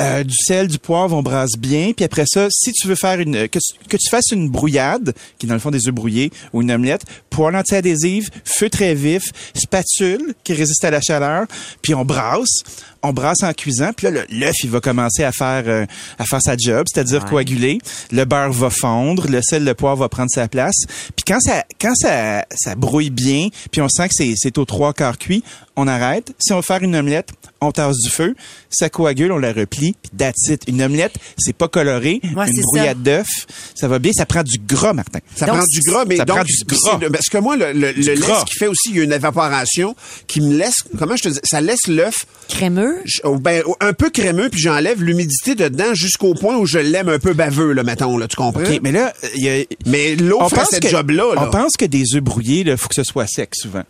Euh, 0.00 0.24
du 0.24 0.34
sel, 0.36 0.66
du 0.66 0.80
poivre, 0.80 1.16
on 1.16 1.22
brasse 1.22 1.56
bien. 1.56 1.92
Puis 1.94 2.04
après 2.04 2.24
ça, 2.26 2.48
si 2.50 2.72
tu 2.72 2.88
veux 2.88 2.96
faire 2.96 3.20
une... 3.20 3.48
Que, 3.48 3.60
tu- 3.60 3.78
que 3.88 3.96
tu 3.96 4.10
fasses 4.10 4.32
une 4.32 4.48
brouillade, 4.48 5.14
qui 5.38 5.46
est 5.46 5.48
dans 5.48 5.54
le 5.54 5.60
fond 5.60 5.70
des 5.70 5.86
œufs 5.86 5.94
brouillés, 5.94 6.32
ou 6.52 6.62
une 6.62 6.72
omelette, 6.72 7.04
poêle 7.30 7.54
anti-adhésive, 7.54 8.28
feu 8.44 8.68
très 8.70 8.96
vif, 8.96 9.30
spatule 9.54 10.34
qui 10.42 10.52
résiste 10.52 10.84
à 10.84 10.90
la 10.90 10.95
chaleur, 11.00 11.46
puis 11.82 11.94
on 11.94 12.04
brasse. 12.04 12.62
On 13.08 13.12
brasse 13.12 13.42
en 13.44 13.52
cuisant, 13.52 13.92
puis 13.96 14.10
là, 14.10 14.22
l'œuf, 14.30 14.54
il 14.64 14.70
va 14.70 14.80
commencer 14.80 15.22
à 15.22 15.30
faire 15.30 15.62
euh, 15.66 15.86
à 16.18 16.24
faire 16.24 16.40
sa 16.42 16.56
job, 16.56 16.86
c'est-à-dire 16.92 17.24
coaguler. 17.24 17.78
Le 18.10 18.24
beurre 18.24 18.52
va 18.52 18.68
fondre, 18.70 19.28
le 19.28 19.40
sel, 19.42 19.62
le 19.64 19.74
poivre 19.74 19.98
va 19.98 20.08
prendre 20.08 20.30
sa 20.30 20.48
place. 20.48 20.74
Puis 21.14 21.24
quand 21.26 21.38
ça 21.40 21.62
quand 21.80 21.94
ça, 21.94 22.44
ça 22.56 22.74
brouille 22.74 23.10
bien, 23.10 23.48
puis 23.70 23.80
on 23.80 23.88
sent 23.88 24.08
que 24.08 24.14
c'est 24.16 24.32
c'est 24.36 24.58
aux 24.58 24.64
trois 24.64 24.92
quarts 24.92 25.18
cuit, 25.18 25.44
on 25.76 25.86
arrête. 25.86 26.32
Si 26.40 26.52
on 26.52 26.56
veut 26.56 26.62
faire 26.62 26.82
une 26.82 26.96
omelette, 26.96 27.30
on 27.60 27.70
tasse 27.70 27.96
du 27.98 28.10
feu, 28.10 28.34
ça 28.70 28.90
coagule, 28.90 29.30
on 29.30 29.38
la 29.38 29.52
replie, 29.52 29.94
puis 30.02 30.10
that's 30.18 30.48
it. 30.48 30.62
Une 30.66 30.82
omelette, 30.82 31.14
c'est 31.38 31.52
pas 31.56 31.68
coloré. 31.68 32.20
Ouais, 32.36 32.46
une 32.48 32.62
brouillade 32.62 33.02
d'œuf, 33.02 33.28
ça 33.76 33.86
va 33.88 33.98
bien. 34.00 34.12
Ça 34.14 34.26
prend 34.26 34.42
du 34.42 34.58
gras, 34.58 34.92
Martin. 34.94 35.20
Ça 35.36 35.46
Donc, 35.46 35.56
prend 35.56 35.64
du 35.68 35.80
gras, 35.80 36.04
mais 36.06 36.16
ça 36.16 36.24
donc, 36.24 36.36
prend 36.38 36.44
du 36.44 36.64
gras. 36.66 36.98
c'est- 37.00 37.10
parce 37.10 37.26
que 37.28 37.38
moi, 37.38 37.56
le, 37.56 37.72
le, 37.72 37.92
le 37.92 38.14
lait, 38.14 38.16
ce 38.16 38.44
qui 38.46 38.56
fait 38.58 38.66
aussi, 38.66 38.90
il 38.90 38.96
y 38.96 39.00
a 39.00 39.04
une 39.04 39.12
évaporation 39.12 39.94
qui 40.26 40.40
me 40.40 40.56
laisse, 40.56 40.74
comment 40.98 41.16
je 41.16 41.22
te 41.22 41.28
dis, 41.28 41.38
ça 41.44 41.60
laisse 41.60 41.86
l'œuf 41.86 42.14
Crémeux? 42.48 42.95
Oh, 43.24 43.38
ben, 43.38 43.62
un 43.80 43.92
peu 43.92 44.10
crémeux, 44.10 44.48
puis 44.48 44.60
j'enlève 44.60 45.02
l'humidité 45.02 45.54
dedans 45.54 45.94
jusqu'au 45.94 46.34
point 46.34 46.56
où 46.56 46.66
je 46.66 46.78
l'aime 46.78 47.08
un 47.08 47.18
peu 47.18 47.32
baveux, 47.32 47.72
là, 47.72 47.82
mettons, 47.82 48.16
là, 48.18 48.28
tu 48.28 48.36
comprends? 48.36 48.62
Mais 48.82 48.92
là, 48.92 49.12
il 49.34 49.42
y 49.42 49.48
a, 49.48 49.64
Mais 49.86 50.16
l'eau 50.16 50.40
cette 50.70 50.82
que, 50.82 50.88
job-là, 50.88 51.34
là. 51.34 51.46
On 51.46 51.50
pense 51.50 51.76
que 51.76 51.84
des 51.84 52.14
œufs 52.14 52.22
brouillés, 52.22 52.64
il 52.66 52.76
faut 52.76 52.88
que 52.88 52.94
ce 52.94 53.04
soit 53.04 53.26
sec 53.26 53.54
souvent. 53.54 53.82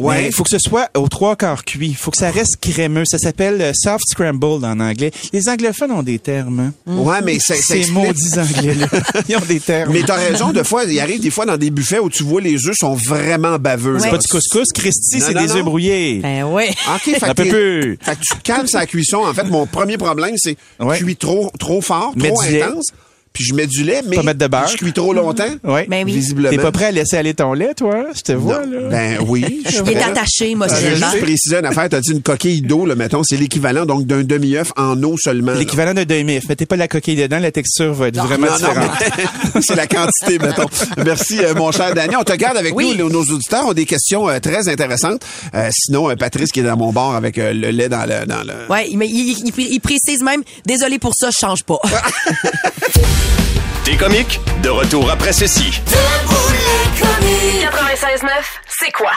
Ouais. 0.00 0.26
Il 0.26 0.32
faut 0.32 0.42
que 0.42 0.50
ce 0.50 0.58
soit 0.58 0.88
aux 0.96 1.08
trois 1.08 1.36
quarts 1.36 1.64
cuit. 1.64 1.88
Il 1.90 1.96
faut 1.96 2.10
que 2.10 2.16
ça 2.16 2.30
reste 2.30 2.56
crémeux. 2.60 3.04
Ça 3.04 3.16
s'appelle 3.18 3.62
euh, 3.62 3.72
soft 3.74 4.02
scrambled 4.08 4.64
en 4.64 4.80
anglais. 4.80 5.12
Les 5.32 5.48
anglophones 5.48 5.92
ont 5.92 6.02
des 6.02 6.18
termes. 6.18 6.58
hein. 6.58 6.72
Ouais, 6.92 7.20
mais 7.22 7.38
ça 7.38 7.54
Ces 7.54 7.86
maudits 7.92 8.36
anglais-là. 8.38 8.88
Ils 9.28 9.36
ont 9.36 9.40
des 9.46 9.60
termes. 9.60 9.92
Mais 9.92 10.02
t'as 10.02 10.16
raison, 10.16 10.50
de 10.52 10.62
fois, 10.64 10.84
il 10.84 10.98
arrive 10.98 11.20
des 11.20 11.30
fois 11.30 11.46
dans 11.46 11.56
des 11.56 11.70
buffets 11.70 12.00
où 12.00 12.10
tu 12.10 12.24
vois 12.24 12.40
les 12.40 12.66
œufs 12.66 12.74
sont 12.76 12.94
vraiment 12.94 13.56
baveux. 13.58 13.98
c'est 14.00 14.06
là. 14.06 14.10
pas 14.12 14.18
du 14.18 14.26
couscous, 14.26 14.66
Christy, 14.74 15.20
c'est 15.20 15.34
des 15.34 15.52
œufs 15.54 15.64
brouillés. 15.64 16.18
Ben 16.20 16.42
oui. 16.44 16.64
OK, 16.94 17.02
fait 17.16 17.22
Un 17.24 17.28
que, 17.28 17.34
peu 17.34 17.42
t'es- 17.44 17.50
plus. 17.50 17.98
fait 18.02 18.16
que 18.16 18.20
tu 18.20 18.34
calmes 18.42 18.66
sa 18.66 18.86
cuisson. 18.86 19.18
En 19.18 19.32
fait, 19.32 19.44
mon 19.44 19.66
premier 19.66 19.96
problème, 19.96 20.34
c'est 20.36 20.56
Ouais. 20.80 20.98
cuit 20.98 21.16
trop, 21.16 21.52
trop 21.60 21.80
fort, 21.80 22.12
trop 22.18 22.40
intense. 22.42 22.86
Puis 23.34 23.44
je 23.44 23.52
mets 23.52 23.66
du 23.66 23.82
lait, 23.84 24.00
mais 24.08 24.16
Pas 24.16 24.22
mettre 24.22 24.38
de 24.38 24.46
beurre. 24.46 24.68
je 24.68 24.76
cuis 24.78 24.92
trop 24.94 25.12
longtemps. 25.12 25.44
Ouais. 25.64 25.86
Ben 25.90 26.04
oui. 26.06 26.12
Visiblement. 26.14 26.48
T'es 26.50 26.56
pas 26.56 26.72
prêt 26.72 26.86
à 26.86 26.90
laisser 26.92 27.16
aller 27.18 27.34
ton 27.34 27.52
lait, 27.52 27.74
toi? 27.74 28.06
Je 28.14 28.20
te 28.22 28.32
vois, 28.32 28.64
Non. 28.64 28.80
là. 28.82 28.88
Ben 28.90 29.18
oui, 29.26 29.62
je 29.66 29.70
suis 29.72 29.82
Il 29.86 29.92
est 29.92 30.02
attaché 30.02 30.30
Je 30.38 30.44
vais 30.44 30.50
émotionnellement. 30.52 31.10
juste 31.10 31.22
préciser 31.22 31.56
une 31.58 31.66
affaire. 31.66 31.88
T'as 31.90 32.00
dit 32.00 32.12
une 32.12 32.22
coquille 32.22 32.62
d'eau, 32.62 32.86
là, 32.86 32.94
mettons? 32.94 33.22
C'est 33.24 33.36
l'équivalent, 33.36 33.84
donc, 33.86 34.06
d'un 34.06 34.22
demi-œuf 34.22 34.72
en 34.76 35.02
eau 35.02 35.16
seulement. 35.18 35.52
L'équivalent 35.52 35.92
d'un 35.94 36.04
demi-œuf. 36.04 36.48
Mettez 36.48 36.64
pas 36.64 36.76
la 36.76 36.88
coquille 36.88 37.16
dedans, 37.16 37.40
la 37.40 37.50
texture 37.52 37.92
va 37.92 38.08
être 38.08 38.16
vraiment 38.16 38.46
Non, 38.46 38.54
différente. 38.56 38.90
c'est 39.60 39.74
la 39.76 39.86
quantité, 39.88 40.38
mettons. 40.38 40.68
Merci, 41.04 41.38
euh, 41.44 41.54
mon 41.54 41.72
cher 41.72 41.92
Danny. 41.92 42.14
On 42.16 42.22
te 42.24 42.32
garde 42.34 42.56
avec 42.56 42.74
Oui. 42.76 42.94
nous. 42.96 43.08
Nos, 43.10 43.24
auditeurs 43.24 43.66
ont 43.66 43.72
des 43.74 43.84
questions 43.84 44.28
euh, 44.28 44.38
très 44.38 44.68
intéressantes. 44.68 45.22
Euh, 45.56 45.68
sinon, 45.72 46.08
euh, 46.08 46.14
Patrice 46.14 46.52
qui 46.52 46.60
est 46.60 46.64
dans 46.64 46.76
mon 46.76 46.92
bar 46.92 47.16
avec 47.16 47.36
euh, 47.38 47.52
le 47.52 47.70
lait 47.70 47.88
dans 47.88 48.04
le... 48.08 48.26
Dans 48.26 48.42
le... 48.44 48.52
Ouais, 48.70 48.88
mais 48.94 49.08
il- 49.08 49.52
il 49.58 49.80
précise 49.80 50.22
même, 50.22 50.42
désolé 50.66 50.98
pour 51.00 51.14
ça, 51.16 51.30
je 51.30 51.36
change 51.38 51.64
pas. 51.64 51.78
T'es 53.84 53.96
comique? 53.96 54.40
De 54.62 54.68
retour 54.70 55.10
après 55.10 55.32
ceci. 55.32 55.80
96.9, 57.00 58.28
c'est 58.68 58.92
quoi? 58.92 59.12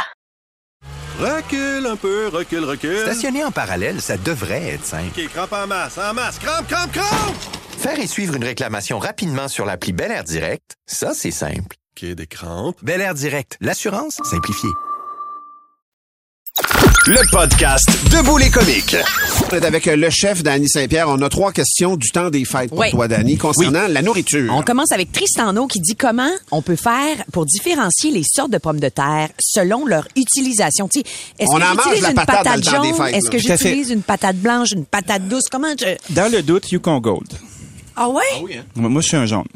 Recule 1.19 1.87
un 1.87 1.95
peu, 1.95 2.27
recule, 2.27 2.63
recule. 2.63 2.99
Stationner 2.99 3.43
en 3.43 3.51
parallèle, 3.51 4.01
ça 4.01 4.17
devrait 4.17 4.73
être 4.73 4.85
simple. 4.85 5.19
OK, 5.19 5.27
crampe 5.33 5.53
en 5.53 5.67
masse, 5.67 5.97
en 5.97 6.13
masse, 6.13 6.37
crampe, 6.37 6.67
crampe, 6.67 6.91
crampe! 6.91 7.35
Faire 7.79 7.99
et 7.99 8.07
suivre 8.07 8.35
une 8.35 8.43
réclamation 8.43 8.99
rapidement 8.99 9.47
sur 9.47 9.65
l'appli 9.65 9.93
Bel 9.93 10.11
Air 10.11 10.23
Direct, 10.23 10.75
ça, 10.85 11.13
c'est 11.13 11.31
simple. 11.31 11.75
OK, 11.95 12.05
des 12.09 12.27
crampes. 12.27 12.77
Bel 12.83 13.01
Air 13.01 13.13
Direct, 13.13 13.57
l'assurance 13.61 14.19
simplifiée. 14.29 14.69
Le 17.07 17.31
podcast 17.31 17.87
Debout 18.11 18.37
les 18.37 18.49
comiques. 18.49 18.95
On 19.49 19.55
est 19.55 19.63
avec 19.65 19.87
euh, 19.87 19.95
le 19.95 20.09
chef 20.09 20.43
Danny 20.43 20.67
Saint-Pierre. 20.67 21.07
On 21.07 21.21
a 21.21 21.29
trois 21.29 21.53
questions 21.53 21.95
du 21.95 22.09
temps 22.09 22.29
des 22.29 22.43
fêtes 22.43 22.69
pour 22.69 22.79
Oui. 22.79 22.91
toi, 22.91 23.07
Danny, 23.07 23.37
concernant 23.37 23.87
la 23.87 24.01
nourriture. 24.01 24.53
On 24.53 24.61
commence 24.61 24.91
avec 24.91 25.11
Tristano 25.13 25.67
qui 25.67 25.79
dit 25.79 25.95
comment 25.95 26.29
on 26.51 26.61
peut 26.61 26.75
faire 26.75 27.23
pour 27.31 27.45
différencier 27.45 28.11
les 28.11 28.23
sortes 28.29 28.51
de 28.51 28.57
pommes 28.57 28.79
de 28.81 28.89
terre 28.89 29.29
selon 29.39 29.85
leur 29.85 30.05
utilisation. 30.17 30.89
Est-ce 30.93 31.49
On 31.49 31.57
que 31.59 31.63
en 31.63 31.75
mange 31.75 31.77
j'utilise 31.83 32.01
la 32.03 32.09
une 32.09 32.15
patate 32.15 32.35
dans 32.35 32.43
patate 32.43 32.57
le 32.57 32.63
temps 32.71 32.81
des 32.81 32.89
jaune? 32.89 32.97
fêtes, 33.05 33.15
Est-ce 33.15 33.29
que 33.29 33.37
j'utilise 33.37 33.89
une 33.91 34.01
patate 34.01 34.37
blanche, 34.37 34.71
une 34.73 34.85
patate 34.85 35.27
douce? 35.29 35.45
Comment 35.49 35.73
je... 35.79 35.95
Dans 36.13 36.31
le 36.31 36.41
doute, 36.43 36.69
Yukon 36.71 36.99
Gold. 36.99 37.27
ah 37.95 38.09
ouais? 38.09 38.61
Moi, 38.75 38.89
moi, 38.89 39.01
je 39.01 39.07
suis 39.07 39.17
un 39.17 39.25
jaune. 39.25 39.47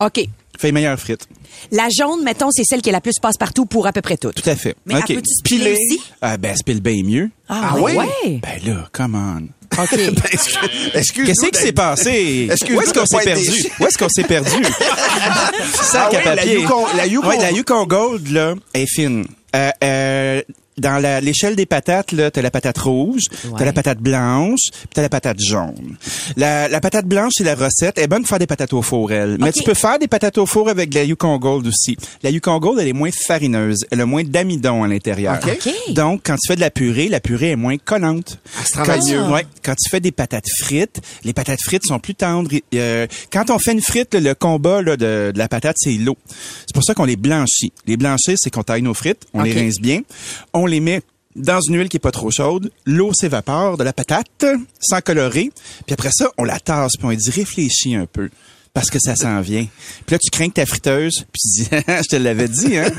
OK. 0.00 0.20
Fait 0.58 0.72
meilleure 0.72 0.98
frite. 0.98 1.26
La 1.70 1.88
jaune, 1.88 2.22
mettons, 2.24 2.50
c'est 2.50 2.64
celle 2.64 2.82
qui 2.82 2.88
est 2.88 2.92
la 2.92 3.00
plus 3.00 3.18
passe-partout 3.20 3.64
pour 3.64 3.86
à 3.86 3.92
peu 3.92 4.02
près 4.02 4.16
tout. 4.16 4.32
Tout 4.32 4.48
à 4.50 4.56
fait. 4.56 4.74
Mais 4.86 4.96
OK. 4.96 5.12
piler 5.44 5.72
aussi? 5.72 6.00
Ah, 6.20 6.36
ben, 6.36 6.56
se 6.56 6.62
pile 6.64 6.80
bien 6.80 7.02
mieux. 7.04 7.30
Ah, 7.48 7.74
oui? 7.78 7.92
ouais? 7.96 8.40
Ben 8.42 8.58
là, 8.66 8.88
come 8.92 9.14
on. 9.14 9.48
OK. 9.82 9.92
Excuse-nous 10.94 11.26
Qu'est-ce 11.26 11.46
qui 11.50 11.58
s'est 11.60 11.72
passé? 11.72 12.48
Excuse-nous 12.50 12.78
Où 12.78 12.82
est-ce 12.82 12.92
qu'on 12.94 13.06
s'est 13.06 13.24
perdu? 13.24 13.50
Où 13.80 13.86
est-ce 13.86 13.98
qu'on 13.98 14.08
s'est 14.08 14.24
perdu? 14.24 14.50
Sac 15.74 15.92
Ah 15.94 16.04
à 16.04 16.08
oui, 16.10 16.24
la 16.24 16.36
papier. 16.36 16.58
Yukon- 16.60 16.96
la 16.96 17.06
Yukon- 17.06 17.28
Ouais, 17.28 17.36
la 17.38 17.50
Yukon 17.52 17.84
Gold, 17.86 18.28
là, 18.28 18.54
est 18.74 18.86
fine. 18.86 19.26
Euh, 19.54 19.70
euh, 19.84 20.42
dans 20.78 21.02
l'échelle 21.22 21.56
des 21.56 21.66
patates, 21.66 22.12
là, 22.12 22.30
t'as 22.30 22.42
la 22.42 22.50
patate 22.50 22.78
rouge, 22.78 23.22
t'as 23.56 23.64
la 23.64 23.72
patate 23.72 23.98
blanche, 23.98 24.60
puis 24.72 24.88
t'as 24.94 25.02
la 25.02 25.08
patate 25.08 25.38
jaune. 25.40 25.96
La, 26.36 26.68
la 26.68 26.80
patate 26.80 27.06
blanche, 27.06 27.32
c'est 27.36 27.44
la 27.44 27.54
recette. 27.54 27.98
Elle 27.98 28.04
est 28.04 28.08
bonne 28.08 28.22
pour 28.22 28.30
faire 28.30 28.38
des 28.38 28.46
patates 28.46 28.72
au 28.72 28.82
four, 28.82 29.12
elle. 29.12 29.36
Mais 29.40 29.52
tu 29.52 29.62
peux 29.62 29.74
faire 29.74 29.98
des 29.98 30.08
patates 30.08 30.38
au 30.38 30.46
four 30.46 30.68
avec 30.68 30.90
de 30.90 30.96
la 30.96 31.04
Yukon 31.04 31.36
Gold 31.38 31.66
aussi. 31.66 31.96
La 32.22 32.30
Yukon 32.30 32.58
Gold, 32.58 32.78
elle 32.80 32.88
est 32.88 32.92
moins 32.92 33.10
farineuse. 33.10 33.84
Elle 33.90 34.00
a 34.00 34.06
moins 34.06 34.22
d'amidon 34.24 34.82
à 34.84 34.88
l'intérieur. 34.88 35.38
Ok. 35.42 35.58
OK. 35.66 35.94
Donc, 35.94 36.22
quand 36.24 36.36
tu 36.36 36.48
fais 36.48 36.56
de 36.56 36.60
la 36.60 36.70
purée, 36.70 37.08
la 37.08 37.20
purée 37.20 37.50
est 37.50 37.56
moins 37.56 37.76
collante. 37.78 38.38
Elle 38.60 38.66
se 38.66 38.72
travaille 38.72 39.00
Quand 39.00 39.06
mieux. 39.06 39.32
ouais, 39.32 39.46
quand 39.64 39.74
tu 39.74 39.90
fais 39.90 40.00
des 40.00 40.12
patates 40.12 40.48
frites, 40.60 41.00
les 41.24 41.32
patates 41.32 41.60
frites 41.64 41.84
sont 41.84 41.98
plus 41.98 42.14
tendres. 42.14 42.50
Euh, 42.74 43.06
quand 43.32 43.50
on 43.50 43.58
fait 43.58 43.72
une 43.72 43.82
frite, 43.82 44.14
là, 44.14 44.20
le 44.20 44.34
combat 44.34 44.82
là, 44.82 44.96
de, 44.96 45.32
de 45.32 45.38
la 45.38 45.48
patate, 45.48 45.76
c'est 45.78 45.92
l'eau. 45.92 46.16
C'est 46.28 46.74
pour 46.74 46.84
ça 46.84 46.94
qu'on 46.94 47.04
les 47.04 47.16
blanchit. 47.16 47.72
Les 47.86 47.96
blanchir, 47.96 48.34
c'est 48.36 48.50
qu'on 48.50 48.62
taille 48.62 48.82
nos 48.82 48.94
frites, 48.94 49.26
on 49.34 49.42
les 49.42 49.52
rince 49.52 49.80
bien, 49.80 50.00
on 50.52 50.66
les 50.68 50.80
met 50.80 51.02
dans 51.36 51.60
une 51.60 51.76
huile 51.76 51.88
qui 51.88 51.96
est 51.96 52.00
pas 52.00 52.10
trop 52.10 52.30
chaude, 52.30 52.70
l'eau 52.84 53.12
s'évapore 53.12 53.76
de 53.76 53.84
la 53.84 53.92
patate 53.92 54.44
sans 54.80 55.00
colorer, 55.00 55.50
puis 55.86 55.94
après 55.94 56.10
ça, 56.12 56.30
on 56.36 56.44
la 56.44 56.58
tasse, 56.58 56.92
puis 56.98 57.06
on 57.06 57.12
dit 57.12 57.30
réfléchis 57.30 57.94
un 57.94 58.06
peu. 58.06 58.28
Parce 58.74 58.90
que 58.90 58.98
ça 59.00 59.16
s'en 59.16 59.40
vient. 59.40 59.66
Puis 60.06 60.14
là, 60.14 60.18
tu 60.18 60.30
crains 60.30 60.48
que 60.48 60.54
ta 60.54 60.66
friteuse, 60.66 61.24
puis 61.32 61.40
tu 61.42 61.62
dis, 61.62 61.68
je 61.88 62.08
te 62.08 62.16
l'avais 62.16 62.48
dit, 62.48 62.76
hein? 62.76 62.90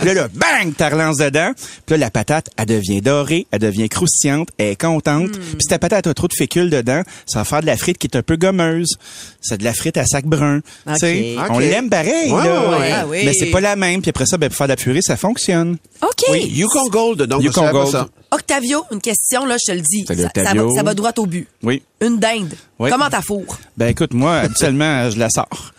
Puis 0.00 0.06
là, 0.08 0.14
là, 0.14 0.28
bang, 0.34 0.74
tu 0.76 0.84
relances 0.84 1.18
dedans. 1.18 1.52
Puis 1.86 1.94
là, 1.94 1.96
la 1.98 2.10
patate, 2.10 2.50
elle 2.56 2.66
devient 2.66 3.00
dorée, 3.00 3.46
elle 3.50 3.60
devient 3.60 3.88
croustillante, 3.88 4.48
elle 4.58 4.68
est 4.72 4.76
contente. 4.80 5.32
Puis 5.32 5.56
si 5.60 5.68
ta 5.68 5.78
patate 5.78 6.06
a 6.06 6.14
trop 6.14 6.28
de 6.28 6.34
fécule 6.36 6.68
dedans, 6.70 7.02
ça 7.26 7.38
va 7.40 7.44
faire 7.44 7.60
de 7.60 7.66
la 7.66 7.76
frite 7.76 7.98
qui 7.98 8.06
est 8.08 8.16
un 8.16 8.22
peu 8.22 8.36
gommeuse. 8.36 8.96
C'est 9.40 9.58
de 9.58 9.64
la 9.64 9.72
frite 9.72 9.96
à 9.96 10.04
sac 10.04 10.26
brun. 10.26 10.60
Tu 10.86 10.94
sais, 10.98 11.34
Ok. 11.38 11.46
On 11.50 11.58
l'aime 11.58 11.88
pareil, 11.90 12.30
Ouais, 12.30 12.44
là. 12.44 12.70
ouais, 12.70 12.76
ouais. 12.78 12.90
Ah 12.92 13.06
oui. 13.06 13.22
Mais 13.24 13.32
c'est 13.32 13.46
pas 13.50 13.60
la 13.60 13.76
même. 13.76 14.02
Puis 14.02 14.10
après 14.10 14.26
ça, 14.26 14.36
ben, 14.36 14.48
pour 14.48 14.56
faire 14.56 14.66
de 14.66 14.72
la 14.72 14.76
purée, 14.76 15.02
ça 15.02 15.16
fonctionne. 15.16 15.76
OK. 16.02 16.24
Oui, 16.30 16.50
Yukon 16.52 16.88
Gold, 16.88 17.22
donc. 17.22 17.42
Yukon 17.42 17.70
Gold. 17.70 17.90
ça. 17.92 18.08
Octavio, 18.30 18.84
une 18.92 19.00
question, 19.00 19.44
là, 19.44 19.56
je 19.64 19.72
te 19.72 19.76
le 19.76 19.82
dis. 19.82 20.04
Salut, 20.06 20.22
Ça, 20.22 20.28
ça 20.34 20.40
Octavio. 20.42 20.68
va, 20.70 20.74
ça 20.76 20.82
va 20.82 20.94
droit 20.94 21.12
au 21.18 21.26
but. 21.26 21.46
Oui. 21.62 21.82
Une 22.02 22.18
dinde. 22.18 22.54
Oui. 22.78 22.90
Comment 22.90 23.08
t'as 23.08 23.22
fourre? 23.22 23.58
Ben 23.76 23.86
écoute, 23.86 24.12
moi, 24.12 24.38
habituellement, 24.38 25.08
je 25.10 25.16
la 25.18 25.28
sors. 25.30 25.72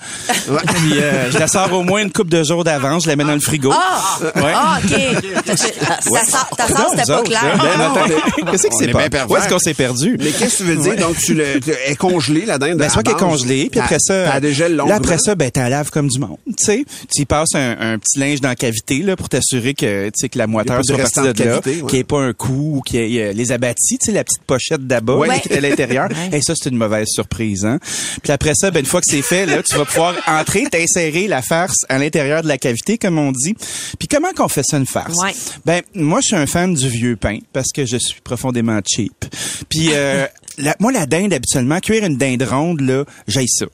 Puis 0.48 0.94
euh, 0.94 1.30
je 1.32 1.38
la 1.38 1.48
sors 1.48 1.72
au 1.74 1.84
moins 1.84 2.01
une 2.01 2.12
coupe 2.13 2.30
de 2.30 2.44
jours 2.44 2.63
d'avance, 2.63 3.03
je 3.03 3.10
la 3.10 3.18
mets 3.18 3.25
dans 3.25 3.34
le 3.34 3.42
frigo. 3.42 3.72
Ah! 3.74 4.20
Ouais. 4.38 4.53
Ah, 4.56 4.80
OK. 4.82 5.44
Ta 5.46 5.58
sauce, 5.58 6.92
c'était 6.92 7.03
pas 7.03 7.20
autres, 7.20 7.24
clair. 7.30 7.58
là, 7.58 7.92
ben, 7.94 8.51
Qu'est-ce 8.51 8.68
que 8.68 8.74
c'est 8.77 8.86
est 8.86 9.10
pas? 9.10 9.25
Où 9.27 9.36
est-ce 9.36 9.50
qu'on 9.50 9.60
s'est 9.60 9.74
perdu? 9.74 10.18
Mais 10.20 10.32
qu'est-ce 10.32 10.60
que 10.60 10.63
tu 10.63 10.75
veux 10.75 10.75
dire? 10.77 10.96
Donc, 10.96 11.18
tu 11.18 11.34
le, 11.34 11.58
est 11.88 11.96
congelée, 11.98 12.46
la 12.46 12.58
dinde? 12.58 12.77
Ben, 12.77 12.89
soit 12.89 13.03
qu'elle 13.03 13.15
est 13.15 13.20
congelée, 13.20 13.70
puis 13.70 13.82
après 13.82 13.98
ça, 14.00 14.24
T'as 14.32 14.39
dégèle 14.39 14.75
là, 14.75 14.86
après 14.96 15.18
ça, 15.18 15.36
ben, 15.36 15.51
t'en 15.51 15.68
laves 15.68 15.89
comme 15.89 16.08
du 16.08 16.20
monde, 16.20 16.38
tu 16.48 16.53
sais. 16.65 16.86
Tu 17.13 17.24
y 17.24 17.25
passes 17.25 17.56
un, 17.56 17.75
un 17.80 17.98
petit 18.00 18.20
linge 18.20 18.39
dans 18.39 18.50
la 18.50 18.56
cavité, 18.56 19.00
là, 19.00 19.18
pour 19.18 19.27
t'assurer 19.27 19.74
que, 19.74 20.06
tu 20.08 20.13
sais, 20.15 20.30
que 20.30 20.38
la 20.38 20.48
moiteur 20.48 20.80
soit 20.86 20.98
partie 20.98 21.20
de 21.22 21.32
de 21.34 21.44
là, 21.44 21.56
ouais. 21.65 21.74
qu'il 21.74 21.84
n'y 21.94 22.00
ait 22.00 22.03
pas 22.03 22.20
un 22.20 22.34
coup, 22.34 22.77
ou 22.77 22.82
qu'il 22.82 23.10
y 23.10 23.18
ait 23.18 23.30
euh, 23.30 23.34
les 23.34 23.51
abattis, 23.51 23.98
tu 24.00 24.06
sais, 24.06 24.12
la 24.12 24.24
petite 24.24 24.44
pochette 24.44 24.88
d'abat, 24.88 25.15
Ouais. 25.15 25.39
qui 25.42 25.50
est 25.50 25.58
à 25.58 25.62
l'intérieur. 25.62 26.08
Et 26.32 26.41
ça, 26.41 26.53
c'est 26.55 26.70
une 26.70 26.77
mauvaise 26.77 27.08
surprise, 27.10 27.65
hein. 27.65 27.79
Puis 28.22 28.32
après 28.32 28.53
ça, 28.55 28.72
ben, 28.72 28.79
une 28.82 28.86
fois 28.86 29.01
que 29.01 29.08
c'est 29.10 29.22
fait, 29.22 29.46
là, 29.46 29.62
tu 29.63 29.75
vas 29.75 29.86
pouvoir 29.86 30.15
entrer, 30.27 30.63
t'insérer 30.72 31.27
la 31.27 31.41
farce 31.41 31.86
à 31.89 31.98
l'intérieur 31.98 32.41
de 32.43 32.48
la 32.48 32.58
cavité, 32.58 32.98
comme 32.98 33.17
on 33.17 33.32
dit. 33.32 33.55
Puis 34.00 34.08
comment 34.08 34.32
qu'on 34.36 34.48
fait 34.48 34.63
ça, 34.63 34.77
une 34.77 34.86
farce? 34.86 35.17
Ouais. 35.24 35.34
Ben, 35.65 35.82
moi, 35.96 36.20
je 36.22 36.27
suis 36.27 36.36
un 36.36 36.46
fan 36.48 36.74
du 36.74 36.88
vieux 36.89 37.15
pain 37.15 37.39
parce 37.53 37.72
que 37.74 37.86
je 37.86 37.98
suis 37.98 38.22
profondément 38.22 38.79
cheap. 38.86 39.25
Puis, 39.70 39.89
euh, 39.93 40.25
la- 40.58 40.75
moi, 40.79 40.91
la 40.91 41.05
dinde, 41.05 41.34
habituellement, 41.34 41.79
cuire 41.79 42.03
une 42.05 42.17
dinde 42.17 42.43
ronde, 42.43 42.82
là, 42.82 43.03
j'aille 43.27 43.48
ça. 43.50 43.65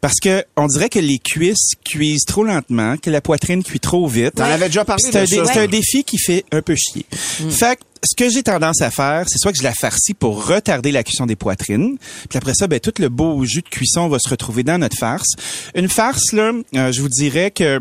Parce 0.00 0.14
que 0.22 0.44
on 0.56 0.66
dirait 0.66 0.88
que 0.88 0.98
les 0.98 1.18
cuisses 1.18 1.72
cuisent 1.84 2.24
trop 2.24 2.42
lentement, 2.42 2.96
que 2.96 3.10
la 3.10 3.20
poitrine 3.20 3.62
cuit 3.62 3.80
trop 3.80 4.06
vite. 4.08 4.34
T'en 4.36 4.44
avais 4.44 4.66
déjà 4.66 4.82
parlé 4.84 5.02
C'est 5.04 5.16
un, 5.18 5.22
de 5.24 5.26
ça. 5.46 5.52
c'est 5.52 5.60
un 5.60 5.66
défi 5.66 6.04
qui 6.04 6.16
fait 6.18 6.44
un 6.52 6.62
peu 6.62 6.74
chier. 6.74 7.04
Fait 7.50 7.76
que, 7.76 7.82
ce 8.02 8.16
que 8.16 8.30
j'ai 8.30 8.42
tendance 8.42 8.80
à 8.80 8.90
faire, 8.90 9.24
c'est 9.28 9.38
soit 9.38 9.52
que 9.52 9.58
je 9.58 9.62
la 9.62 9.74
farcis 9.74 10.14
pour 10.14 10.46
retarder 10.46 10.90
la 10.90 11.02
cuisson 11.04 11.26
des 11.26 11.36
poitrines, 11.36 11.98
puis 12.28 12.38
après 12.38 12.54
ça, 12.54 12.66
ben 12.66 12.80
tout 12.80 12.92
le 12.98 13.08
beau 13.08 13.44
jus 13.44 13.60
de 13.62 13.68
cuisson 13.68 14.08
va 14.08 14.18
se 14.18 14.28
retrouver 14.28 14.62
dans 14.62 14.78
notre 14.78 14.96
farce. 14.96 15.28
Une 15.74 15.88
farce, 15.88 16.32
là, 16.32 16.52
euh, 16.76 16.92
je 16.92 17.00
vous 17.02 17.08
dirais 17.08 17.50
que 17.50 17.80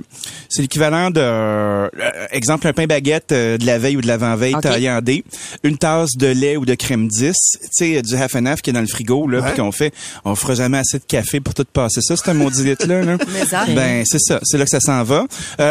c'est 0.49 0.61
l'équivalent 0.61 1.09
de, 1.09 1.21
euh, 1.21 1.87
exemple, 2.31 2.67
un 2.67 2.73
pain 2.73 2.85
baguette 2.85 3.31
euh, 3.31 3.57
de 3.57 3.65
la 3.65 3.79
veille 3.79 3.95
ou 3.95 4.01
de 4.01 4.07
l'avant-veille 4.07 4.55
Ok. 4.55 4.61
taillé 4.63 4.89
en 4.89 5.01
dés, 5.01 5.23
une 5.63 5.77
tasse 5.77 6.11
de 6.17 6.27
lait 6.27 6.57
ou 6.57 6.65
de 6.65 6.75
crème 6.75 7.07
10, 7.07 7.31
tu 7.31 7.57
sais, 7.71 8.01
du 8.01 8.15
half 8.15 8.35
and 8.35 8.45
half 8.45 8.61
qui 8.61 8.71
est 8.71 8.73
dans 8.73 8.81
le 8.81 8.87
frigo, 8.87 9.27
là, 9.27 9.41
puis 9.41 9.55
qu'on 9.61 9.71
fait, 9.71 9.93
on 10.25 10.35
fera 10.35 10.55
jamais 10.55 10.79
assez 10.79 10.99
de 10.99 11.03
café 11.05 11.39
pour 11.39 11.53
tout 11.53 11.65
passer 11.71 12.01
ça, 12.01 12.15
c'est 12.17 12.29
un 12.29 12.33
maudit 12.33 12.63
litre-là, 12.63 13.03
là. 13.03 13.17
Ben, 13.69 14.03
c'est 14.05 14.19
ça. 14.19 14.39
C'est 14.43 14.57
là 14.57 14.63
que 14.65 14.69
ça 14.69 14.79
s'en 14.79 15.03
va. 15.03 15.25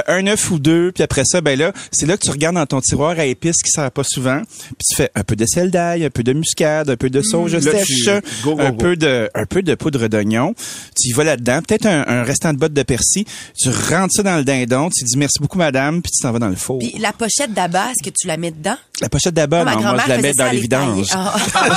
Un 0.07 0.27
œuf 0.27 0.51
ou 0.51 0.59
deux, 0.59 0.93
puis 0.93 1.03
après 1.03 1.23
ça, 1.25 1.41
ben 1.41 1.59
là, 1.59 1.73
c'est 1.93 2.07
là 2.07 2.17
que 2.17 2.23
tu 2.23 2.31
regardes 2.31 2.55
dans 2.57 2.67
ton 2.67 2.81
tiroir 2.81 3.19
à 3.19 3.25
épices 3.25 3.63
qui 3.63 3.71
sert 3.71 3.91
pas 3.91 4.05
souvent, 4.05 4.38
puis 4.47 4.87
tu 4.91 4.97
fais 4.97 5.11
un 5.15 5.23
peu 5.25 5.37
de 5.37 5.45
sel 5.47 5.71
d'ail, 5.71 6.05
un 6.05 6.11
peu 6.11 6.23
de 6.23 6.33
muscade, 6.33 6.91
un 6.91 6.97
peu 6.97 7.11
de 7.11 7.21
sauge 7.23 7.55
Là, 7.55 7.61
sèche, 7.61 7.87
tu- 7.87 8.05
go, 8.45 8.55
go, 8.57 8.61
un 8.61 8.71
go. 8.71 8.77
peu 8.77 8.97
de, 8.97 9.31
un 9.35 9.47
peu 9.47 9.63
de 9.63 9.75
poudre 9.75 10.09
d'oignon. 10.09 10.55
Tu 11.01 11.09
y 11.09 11.13
vas 11.13 11.25
là-dedans, 11.25 11.61
peut-être 11.67 11.87
un, 11.87 12.05
un 12.07 12.23
restant 12.23 12.53
de 12.53 12.59
botte 12.59 12.73
de 12.73 12.83
persil. 12.83 13.25
Tu 13.59 13.69
rentres 13.71 14.13
ça 14.15 14.23
dans 14.23 14.37
le 14.37 14.45
dindon, 14.45 14.89
tu 14.91 15.05
dis 15.05 15.17
merci 15.17 15.39
beaucoup 15.41 15.59
madame, 15.59 16.03
puis 16.03 16.11
tu 16.13 16.23
t'en 16.23 16.33
vas 16.33 16.39
dans 16.39 16.49
le 16.49 16.57
four. 16.57 16.79
Puis 16.79 16.95
la 16.99 17.13
pochette 17.13 17.53
d'abat, 17.55 17.91
est-ce 17.91 18.09
que 18.09 18.15
tu 18.19 18.27
la 18.27 18.37
mets 18.37 18.51
dedans? 18.51 18.77
La 19.01 19.09
pochette 19.09 19.35
d'abat, 19.35 19.61
Ah, 19.61 19.65
ma 19.65 19.75
non, 19.75 19.81
moi 19.81 19.87
grand-mère 19.91 20.05
je 20.07 20.11
la 20.11 20.19
mets 20.19 20.33
dans 20.35 20.45
à 20.47 20.53
les 20.53 20.61
vidanges. 20.61 21.09
Ah. 21.13 21.35
Ah 21.55 21.69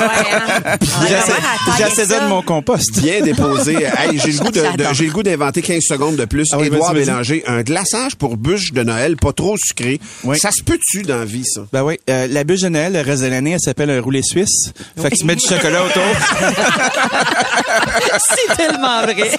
ouais, 0.00 0.74
hein? 0.74 0.78
J'assaisonne 1.78 2.28
mon 2.28 2.42
compost. 2.42 3.00
Bien 3.00 3.20
déposé. 3.22 3.76
Hey, 4.00 4.18
j'ai 4.18 4.32
le 4.32 4.38
goût 4.38 4.50
de, 4.50 4.60
de- 4.60 4.64
J'adore. 4.64 4.94
j'ai 4.94 5.04
le 5.06 5.12
goût 5.12 5.22
d'inventer 5.22 5.62
15 5.62 5.82
secondes 5.82 6.16
de 6.16 6.24
plus. 6.24 6.48
Ah 6.52 6.58
oui, 6.58 6.68
Édouard 6.68 6.92
vas-y, 6.94 7.04
vas-y. 7.04 7.06
Bélanger, 7.06 7.42
un 7.46 7.62
glaçage 7.62 8.14
pour 8.16 8.36
bûche 8.36 8.72
de 8.72 8.82
Noël, 8.82 9.16
pas 9.16 9.32
trop 9.32 9.56
sucré. 9.58 10.00
Oui. 10.24 10.38
Ça 10.38 10.50
se 10.52 10.62
peut-tu 10.62 11.02
dans 11.02 11.18
la 11.18 11.24
vie, 11.24 11.44
ça? 11.44 11.62
Ben 11.72 11.82
oui, 11.82 11.98
euh, 12.08 12.26
la 12.28 12.44
bûche 12.44 12.60
de 12.60 12.68
Noël, 12.68 12.92
le 12.92 13.00
reste 13.00 13.22
de 13.22 13.28
l'année, 13.28 13.52
elle 13.52 13.60
s'appelle 13.60 13.90
un 13.90 14.00
roulé 14.00 14.22
suisse. 14.22 14.72
Fait 15.00 15.10
que 15.10 15.16
tu 15.16 15.24
mets 15.24 15.36
du 15.36 15.46
chocolat 15.46 15.84
autour. 15.84 16.02
C'est 18.28 18.56
tellement 18.56 19.02
vrai. 19.02 19.30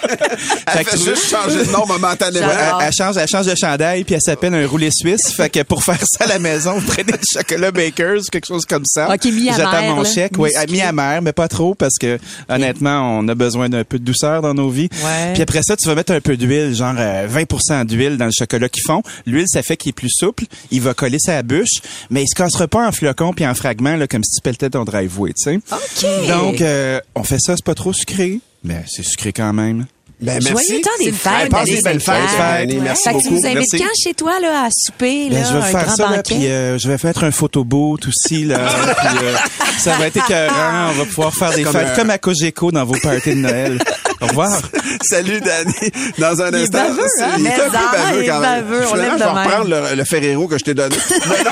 Elle 0.67 0.85
fait 0.85 0.97
juste 0.97 1.29
changer 1.29 1.65
de 1.65 1.71
nom 1.71 1.85
momentanément. 1.85 2.47
Elle, 2.49 2.87
elle 2.87 2.93
change, 2.93 3.17
elle 3.17 3.27
change 3.27 3.45
de 3.47 3.55
chandail 3.55 4.03
puis 4.03 4.15
elle 4.15 4.21
s'appelle 4.21 4.53
un 4.53 4.67
roulé 4.67 4.89
suisse. 4.91 5.33
Fait 5.35 5.49
que 5.49 5.63
pour 5.63 5.83
faire 5.83 5.99
ça 6.01 6.25
à 6.25 6.27
la 6.27 6.39
maison, 6.39 6.73
vous 6.77 6.85
prenez 6.85 7.11
du 7.11 7.19
chocolat 7.31 7.71
Bakers, 7.71 8.21
quelque 8.31 8.47
chose 8.47 8.65
comme 8.65 8.85
ça. 8.85 9.13
Ok, 9.13 9.25
mi-amer, 9.25 9.55
J'attends 9.57 9.95
mon 9.95 10.03
chèque, 10.03 10.33
oui, 10.37 10.49
musclé. 10.55 10.71
mi 10.71 10.81
amer, 10.81 11.21
mais 11.21 11.33
pas 11.33 11.47
trop 11.47 11.75
parce 11.75 11.97
que 11.99 12.19
honnêtement, 12.49 13.19
on 13.19 13.27
a 13.27 13.35
besoin 13.35 13.69
d'un 13.69 13.83
peu 13.83 13.99
de 13.99 14.03
douceur 14.03 14.41
dans 14.41 14.53
nos 14.53 14.69
vies. 14.69 14.89
Ouais. 15.03 15.33
Puis 15.33 15.41
après 15.41 15.63
ça, 15.63 15.75
tu 15.75 15.87
vas 15.87 15.95
mettre 15.95 16.13
un 16.13 16.21
peu 16.21 16.37
d'huile, 16.37 16.73
genre 16.73 16.95
euh, 16.97 17.27
20% 17.27 17.85
d'huile 17.85 18.17
dans 18.17 18.25
le 18.25 18.31
chocolat 18.31 18.69
qu'ils 18.69 18.83
font. 18.85 19.01
L'huile, 19.25 19.47
ça 19.47 19.61
fait 19.63 19.77
qu'il 19.77 19.89
est 19.89 19.93
plus 19.93 20.11
souple. 20.11 20.45
Il 20.71 20.81
va 20.81 20.93
coller 20.93 21.19
sa 21.19 21.41
bûche, 21.43 21.81
mais 22.09 22.23
il 22.23 22.27
se 22.27 22.35
cassera 22.51 22.67
pas 22.67 22.87
en 22.87 22.91
flocons 22.91 23.33
puis 23.33 23.45
en 23.45 23.53
fragments, 23.55 23.95
là, 23.95 24.07
comme 24.07 24.23
si 24.23 24.35
tu 24.37 24.41
pelletais 24.41 24.69
ton 24.69 24.83
driveway, 24.83 25.33
tu 25.33 25.43
sais. 25.43 25.55
OK. 25.71 26.27
Donc, 26.27 26.61
euh, 26.61 26.99
on 27.15 27.23
fait 27.23 27.39
ça, 27.39 27.55
c'est 27.55 27.65
pas 27.65 27.75
trop 27.75 27.93
sucré. 27.93 28.39
Mais 28.63 28.83
c'est 28.87 29.03
sucré 29.03 29.33
quand 29.33 29.53
même. 29.53 29.85
Ben, 30.19 30.39
Joyeux 30.39 30.53
merci. 30.55 30.81
temps 30.81 30.89
des 31.03 31.11
fêtes, 31.11 31.49
passez 31.49 31.71
Danny 31.71 31.81
belle 31.81 31.99
fête, 31.99 32.15
Saint-Pierre. 32.29 32.59
Danny. 32.59 32.75
Merci 32.75 33.03
Fait 33.03 33.09
que 33.15 33.17
tu 33.17 33.29
beaucoup. 33.29 33.41
nous 33.41 33.45
invites 33.57 33.71
quand 33.79 33.89
chez 34.03 34.13
toi 34.13 34.39
là, 34.39 34.65
à 34.65 34.69
souper, 34.71 35.29
là, 35.29 35.35
Ben, 35.39 35.45
je 35.47 35.53
vais 35.53 35.59
un 35.59 35.61
faire 35.63 35.85
grand 35.85 35.95
ça, 35.95 36.03
là, 36.03 36.09
banquet? 36.17 36.35
puis 36.35 36.47
euh, 36.47 36.77
je 36.77 36.87
vais 36.87 36.97
faire 36.99 37.23
un 37.23 37.31
photoboot 37.31 38.07
aussi, 38.07 38.45
là. 38.45 38.59
puis, 38.99 39.17
euh, 39.25 39.35
ça 39.79 39.97
va 39.97 40.05
être 40.05 40.17
écœurant. 40.17 40.89
On 40.91 40.93
va 40.99 41.05
pouvoir 41.05 41.33
faire 41.33 41.53
des 41.55 41.63
Comme 41.63 41.73
fêtes 41.73 41.87
un- 41.87 41.95
comme 41.95 42.09
à 42.11 42.19
Cogeco 42.19 42.71
dans 42.71 42.85
vos 42.85 42.99
parties 43.01 43.31
de 43.31 43.39
Noël. 43.39 43.79
Au 44.21 44.27
revoir. 44.27 44.61
Salut, 45.01 45.41
Danny. 45.41 45.73
Dans 46.19 46.41
un 46.41 46.49
Il 46.49 46.55
est 46.55 46.61
instant. 46.63 46.77
baveux, 46.77 47.07
hein? 47.21 47.35
Il 47.39 47.47
est 47.47 47.53
un 47.53 47.55
peu 47.57 47.71
baveux 47.71 48.17
il 48.17 48.23
est 48.23 48.27
quand 48.27 48.39
même. 48.39 48.65
baveux, 48.65 48.81
on 48.85 48.93
Finalement, 48.93 49.17
je 49.17 49.23
vais 49.23 49.29
reprendre 49.29 49.69
le, 49.69 49.95
le 49.95 50.03
Ferrero 50.05 50.47
que 50.47 50.57
je 50.57 50.63
t'ai 50.63 50.73
donné. 50.73 50.95
Non, 51.11 51.35
non. 51.45 51.51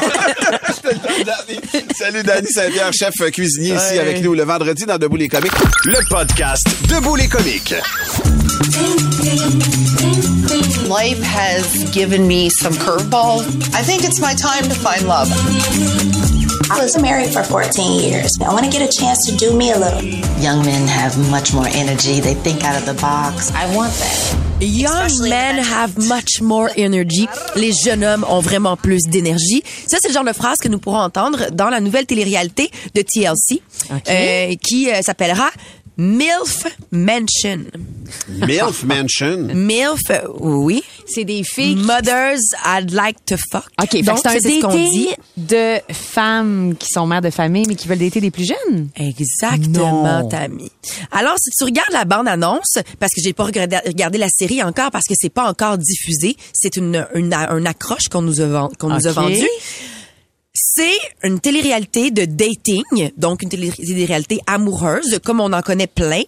Je 0.67 0.81
te 0.81 0.88
le 0.88 0.99
donne, 0.99 1.25
Danny. 1.25 1.85
Salut, 1.97 2.23
Danny 2.23 2.47
Saint-Pierre, 2.51 2.91
chef 2.93 3.13
cuisinier 3.31 3.75
ici 3.75 3.99
avec 3.99 4.23
nous 4.23 4.33
le 4.33 4.43
vendredi 4.43 4.85
dans 4.85 4.97
Debout 4.97 5.15
les 5.17 5.27
comiques. 5.27 5.51
Le 5.85 5.97
podcast 6.09 6.65
Debout 6.88 7.15
les 7.15 7.27
comiques. 7.27 7.73
Life 10.88 11.21
has 11.23 11.85
given 11.91 12.27
me 12.27 12.49
some 12.49 12.73
curveballs. 12.73 13.45
I 13.75 13.81
think 13.83 14.03
it's 14.03 14.19
my 14.19 14.33
time 14.35 14.63
to 14.69 14.75
find 14.75 15.07
love. 15.07 15.29
I 16.72 16.82
was 16.84 17.01
married 17.01 17.30
for 17.32 17.44
14 17.44 18.00
years. 18.00 18.32
I 18.42 18.51
want 18.54 18.66
to 18.66 18.72
get 18.72 18.82
a 18.82 18.92
chance 18.92 19.25
to 19.28 19.36
do 19.36 19.56
me 19.56 19.72
a 19.72 19.78
little. 19.78 20.01
Young 20.42 20.63
men 20.66 20.88
have 20.88 21.18
much 21.32 21.54
more 21.54 21.68
energy. 21.68 22.20
They 22.20 22.34
think 22.34 22.63
out 22.63 22.78
of 22.78 22.86
the 22.86 23.00
box. 23.01 23.51
I 23.54 23.74
want 23.75 23.94
that. 23.94 24.50
Young 24.62 25.30
men 25.30 25.58
have 25.58 25.98
much 26.10 26.42
more 26.42 26.70
energy. 26.75 27.28
Les 27.56 27.72
jeunes 27.72 28.04
hommes 28.04 28.25
ont 28.28 28.42
vraiment 28.42 28.75
plus 28.75 29.04
d'énergie. 29.08 29.63
Ça, 29.88 29.98
c'est 30.01 30.10
le 30.10 30.13
genre 30.13 30.25
de 30.25 30.34
phrase 30.34 30.58
que 30.58 30.68
nous 30.68 30.80
pourrons 30.80 31.00
entendre 31.00 31.50
dans 31.51 31.70
la 31.70 31.80
nouvelle 31.80 32.06
télé-réalité 32.06 32.70
de 32.94 33.01
TLC, 33.01 33.62
euh, 34.10 34.54
qui 34.62 34.92
euh, 34.92 35.01
s'appellera 35.01 35.50
MILF 36.00 36.65
Mansion. 36.91 37.65
MILF 38.29 38.84
Mansion? 38.86 39.50
MILF, 39.53 40.00
oui. 40.39 40.82
C'est 41.06 41.25
des 41.25 41.44
filles 41.44 41.75
qui... 41.75 41.82
Mothers 41.84 42.38
I'd 42.65 42.91
like 42.91 43.18
to 43.25 43.36
fuck. 43.51 43.65
OK, 43.84 44.01
Donc, 44.03 44.20
c'est 44.24 44.29
un 44.29 44.39
ce 44.39 44.62
qu'on 44.62 44.74
dit. 44.74 45.10
de 45.36 45.75
femmes 45.91 46.75
qui 46.79 46.88
sont 46.89 47.06
mères 47.06 47.20
de 47.22 47.29
famille, 47.29 47.65
mais 47.68 47.75
qui 47.75 47.89
veulent 47.89 47.98
dater 48.00 48.22
des 48.22 48.32
plus 48.32 48.46
jeunes. 48.46 48.88
Exactement. 48.96 50.25
Tammy. 50.29 50.72
Alors, 51.12 51.36
si 51.38 51.50
tu 51.51 51.65
regardes 51.65 51.91
la 51.91 52.06
bande-annonce, 52.06 52.77
parce 52.98 53.13
que 53.13 53.22
j'ai 53.22 53.34
pas 53.34 53.44
regardé, 53.44 54.18
la 54.18 54.29
série 54.29 54.63
encore, 54.63 54.91
parce 54.91 55.06
que 55.06 55.15
c'est 55.20 55.29
pas 55.34 55.50
encore 55.50 55.77
diffusé, 55.77 56.38
c'est 56.53 56.77
une, 56.77 57.06
une, 57.13 57.34
un 57.34 57.65
accroche 57.65 58.08
qu'on 58.10 58.22
nous 58.22 58.39
a, 58.39 58.70
qu'on 58.79 58.88
nous 58.88 59.06
a 59.06 59.12
vendu. 59.12 59.46
C'est 60.62 61.00
une 61.24 61.39
télé-réalité 61.39 62.12
de 62.12 62.25
dating, 62.25 63.12
donc 63.16 63.44
une 63.44 63.50
télé- 63.50 63.72
télé-réalité 63.72 64.39
amoureuse, 64.46 65.20
comme 65.24 65.39
on 65.39 65.54
en 65.54 65.62
connaît 65.62 65.88
plein. 65.88 66.24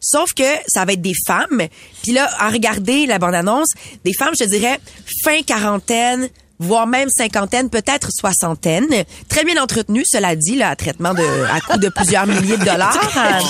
Sauf 0.00 0.32
que 0.34 0.42
ça 0.66 0.84
va 0.86 0.94
être 0.94 1.02
des 1.02 1.12
femmes. 1.26 1.62
Puis 2.02 2.12
là, 2.12 2.30
à 2.38 2.48
regarder 2.48 3.04
la 3.06 3.18
bande-annonce, 3.18 3.68
des 4.04 4.14
femmes, 4.14 4.32
je 4.38 4.44
te 4.44 4.48
dirais, 4.48 4.80
fin 5.22 5.42
quarantaine, 5.42 6.28
voire 6.58 6.86
même 6.86 7.08
cinquantaine, 7.10 7.68
peut-être 7.68 8.08
soixantaine. 8.10 8.86
Très 9.28 9.44
bien 9.44 9.62
entretenues, 9.62 10.04
cela 10.06 10.34
dit, 10.34 10.56
là, 10.56 10.70
à 10.70 10.76
traitement 10.76 11.12
de, 11.12 11.22
à 11.52 11.60
coût 11.60 11.78
de 11.78 11.88
plusieurs 11.90 12.26
milliers 12.26 12.56
de 12.56 12.64
dollars. 12.64 12.92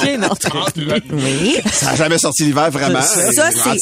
Bien 0.02 0.22
entretenues. 0.24 0.86
Oui. 1.12 1.56
Ça 1.70 1.86
n'a 1.92 1.96
jamais 1.96 2.18
sorti 2.18 2.44
l'hiver, 2.44 2.70
vraiment. 2.72 3.02
Ça, 3.32 3.50
c'est. 3.52 3.78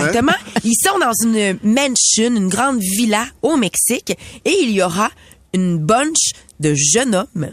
Exactement. 0.00 0.32
Ils 0.64 0.74
sont 0.82 0.98
dans 0.98 1.12
une 1.22 1.58
mansion, 1.62 2.34
une 2.36 2.48
grande 2.48 2.80
villa 2.80 3.26
au 3.42 3.56
Mexique, 3.56 4.16
et 4.44 4.56
il 4.62 4.70
y 4.70 4.82
aura 4.82 5.10
une 5.54 5.78
bunch 5.78 6.30
de 6.60 6.74
jeunes 6.74 7.14
hommes 7.14 7.50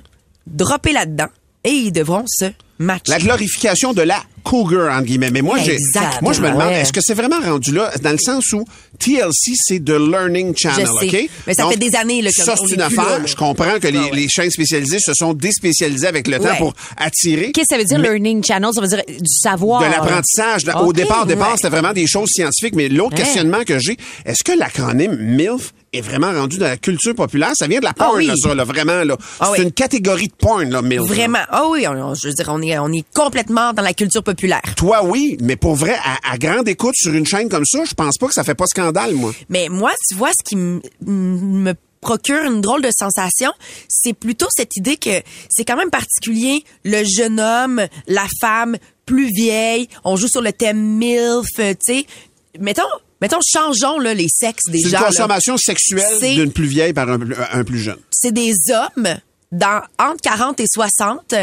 droppés 0.47 0.91
là-dedans, 0.93 1.27
et 1.63 1.69
ils 1.71 1.91
devront 1.91 2.25
se 2.27 2.45
matcher. 2.79 3.11
La 3.11 3.19
glorification 3.19 3.93
de 3.93 4.01
la 4.01 4.21
cougar, 4.43 4.93
entre 4.93 5.05
guillemets. 5.05 5.29
Mais 5.31 5.41
moi, 5.41 5.57
j'ai, 5.63 5.75
Exactement. 5.75 6.19
moi, 6.21 6.33
je 6.33 6.41
me 6.41 6.49
demande, 6.49 6.67
Ouais. 6.67 6.81
est-ce 6.81 6.91
que 6.91 6.99
c'est 7.01 7.13
vraiment 7.13 7.39
rendu 7.39 7.71
là, 7.71 7.89
dans 8.01 8.11
le 8.11 8.17
sens 8.17 8.51
où 8.51 8.65
TLC, 8.99 9.53
c'est 9.55 9.79
The 9.79 9.91
Learning 9.91 10.53
Channel, 10.57 10.85
Je 11.01 11.07
sais. 11.09 11.23
OK? 11.23 11.29
Mais 11.47 11.53
ça 11.53 11.69
fait 11.69 11.77
des 11.77 11.95
années, 11.95 12.21
là, 12.21 12.29
Ça, 12.31 12.55
c'est 12.57 12.65
est 12.65 12.75
une 12.75 12.81
affaire. 12.81 13.19
là. 13.19 13.25
Je 13.25 13.35
comprends 13.37 13.79
que 13.79 13.87
les, 13.87 13.97
Ouais, 13.97 14.03
ouais. 14.11 14.15
les 14.17 14.27
chaînes 14.27 14.49
spécialisées 14.51 14.99
se 14.99 15.13
sont 15.13 15.33
déspécialisées 15.33 16.07
avec 16.07 16.27
le 16.27 16.39
temps 16.39 16.45
Ouais. 16.49 16.57
pour 16.57 16.73
attirer. 16.97 17.53
Qu'est-ce 17.53 17.67
que 17.67 17.75
ça 17.75 17.77
veut 17.77 17.85
dire, 17.85 17.99
Mais- 17.99 18.09
learning 18.09 18.43
channel? 18.43 18.69
Ça 18.73 18.81
veut 18.81 18.87
dire 18.87 19.01
du 19.07 19.15
savoir. 19.41 19.81
de 19.81 19.85
l'apprentissage. 19.85 20.63
Au 20.83 20.91
départ, 20.91 21.23
au 21.23 21.25
départ, 21.25 21.51
ouais. 21.51 21.55
c'était 21.55 21.69
vraiment 21.69 21.93
des 21.93 22.07
choses 22.07 22.29
scientifiques. 22.33 22.75
Mais 22.75 22.89
l'autre 22.89 23.11
Ouais. 23.15 23.23
questionnement 23.23 23.63
que 23.63 23.79
j'ai, 23.79 23.95
est-ce 24.25 24.43
que 24.43 24.57
l'acronyme 24.57 25.15
MILF 25.15 25.73
est 25.93 26.01
vraiment 26.01 26.31
rendu 26.33 26.57
dans 26.57 26.65
la 26.67 26.77
culture 26.77 27.15
populaire? 27.15 27.51
Ça 27.55 27.67
vient 27.67 27.79
de 27.79 27.85
la 27.85 27.93
porn, 27.93 28.17
oui. 28.17 28.27
là, 28.27 28.35
ça, 28.35 28.53
là, 28.55 28.63
vraiment, 28.63 29.03
là. 29.03 29.15
Ah 29.39 29.51
c'est 29.53 29.59
oui. 29.59 29.65
une 29.65 29.71
catégorie 29.71 30.27
de 30.27 30.33
porn, 30.33 30.69
là, 30.69 30.81
MILF. 30.81 31.01
là. 31.01 31.05
Vraiment. 31.07 31.39
Ah 31.49 31.67
oui, 31.69 31.85
on- 31.87 31.91
on- 31.91 32.13
je 32.15 32.27
veux 32.27 32.33
dire, 32.33 32.47
on 32.49 32.61
est, 32.61 32.77
on 32.79 32.91
est 32.91 33.05
complètement 33.13 33.73
dans 33.73 33.83
la 33.83 33.93
culture 33.93 34.23
populaire. 34.23 34.61
Toi, 34.75 35.03
oui, 35.03 35.37
mais 35.41 35.55
pour 35.55 35.75
vrai, 35.75 35.95
à, 36.03 36.31
à 36.33 36.37
grande 36.37 36.67
écoute 36.67 36.95
sur 36.95 37.13
une 37.13 37.25
chaîne 37.25 37.49
comme 37.49 37.65
ça, 37.65 37.83
je 37.85 37.93
pense 37.93 38.17
pas 38.17 38.27
que 38.27 38.33
ça 38.33 38.43
fait 38.43 38.55
pas 38.55 38.67
scandale, 38.67 39.13
moi. 39.15 39.31
Mais 39.49 39.69
moi, 39.69 39.91
tu 40.09 40.15
vois, 40.15 40.31
ce 40.31 40.43
qui 40.49 40.55
me 40.55 41.73
procure 42.01 42.43
une 42.43 42.59
drôle 42.59 42.81
de 42.81 42.89
sensation, 42.97 43.51
c'est 43.87 44.13
plutôt 44.13 44.47
cette 44.49 44.75
idée 44.75 44.97
que 44.97 45.21
c'est 45.49 45.63
quand 45.63 45.77
même 45.77 45.89
particulier, 45.89 46.63
le 46.83 47.03
jeune 47.05 47.39
homme, 47.39 47.81
la 48.07 48.25
femme 48.41 48.75
plus 49.05 49.29
vieille, 49.33 49.87
on 50.03 50.15
joue 50.17 50.27
sur 50.27 50.41
le 50.41 50.51
thème 50.51 50.77
MILF, 50.97 51.45
tu 51.57 51.75
sais. 51.79 52.05
Mettons, 52.59 52.83
mettons, 53.23 53.39
changeons 53.41 53.97
là, 53.99 54.13
les 54.13 54.27
sexes 54.29 54.65
des 54.69 54.79
C'est 54.79 54.83
une 54.83 54.89
gens. 54.91 54.99
là. 54.99 55.05
consommation 55.07 55.57
sexuelle 55.57 56.35
d'une 56.35 56.51
plus 56.51 56.67
vieille 56.67 56.93
par 56.93 57.09
un, 57.09 57.19
un 57.53 57.63
plus 57.63 57.79
jeune. 57.79 57.97
C'est 58.11 58.33
des 58.33 58.53
hommes 58.69 59.15
dans, 59.51 59.81
entre 59.97 60.21
40 60.21 60.59
et 60.59 60.65
60 60.67 61.33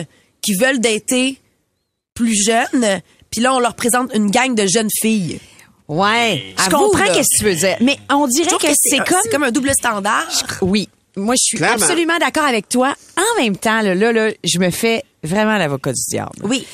qui 0.43 0.55
veulent 0.55 0.79
dater 0.79 1.38
plus 2.14 2.35
jeunes, 2.45 3.01
puis 3.31 3.40
là, 3.40 3.55
on 3.55 3.61
leur 3.61 3.75
présente 3.75 4.14
une 4.14 4.31
gang 4.31 4.55
de 4.55 4.66
jeunes 4.66 4.90
filles. 5.01 5.40
Ouais. 5.88 6.55
Je 6.59 6.62
Avoue, 6.66 6.77
comprends 6.90 7.07
qu'est-ce 7.07 7.38
que 7.38 7.38
tu 7.38 7.45
veux 7.45 7.55
dire. 7.55 7.77
Mais 7.81 7.99
on 8.11 8.27
dirait 8.27 8.51
que, 8.59 8.66
que 8.66 8.73
c'est 8.77 8.99
comme... 9.31 9.43
un 9.45 9.51
double 9.51 9.73
standard. 9.73 10.29
Oui. 10.62 10.88
Moi, 11.16 11.35
je 11.35 11.43
suis 11.43 11.57
Clairement. 11.57 11.83
absolument 11.83 12.19
d'accord 12.19 12.45
avec 12.45 12.69
toi. 12.69 12.95
En 13.16 13.43
même 13.43 13.57
temps, 13.57 13.81
là, 13.81 13.95
là, 13.95 14.12
là, 14.12 14.31
je 14.45 14.59
me 14.59 14.71
fais 14.71 15.03
vraiment 15.25 15.57
l'avocat 15.57 15.93
du 15.93 16.01
diable. 16.09 16.33
Oui. 16.43 16.64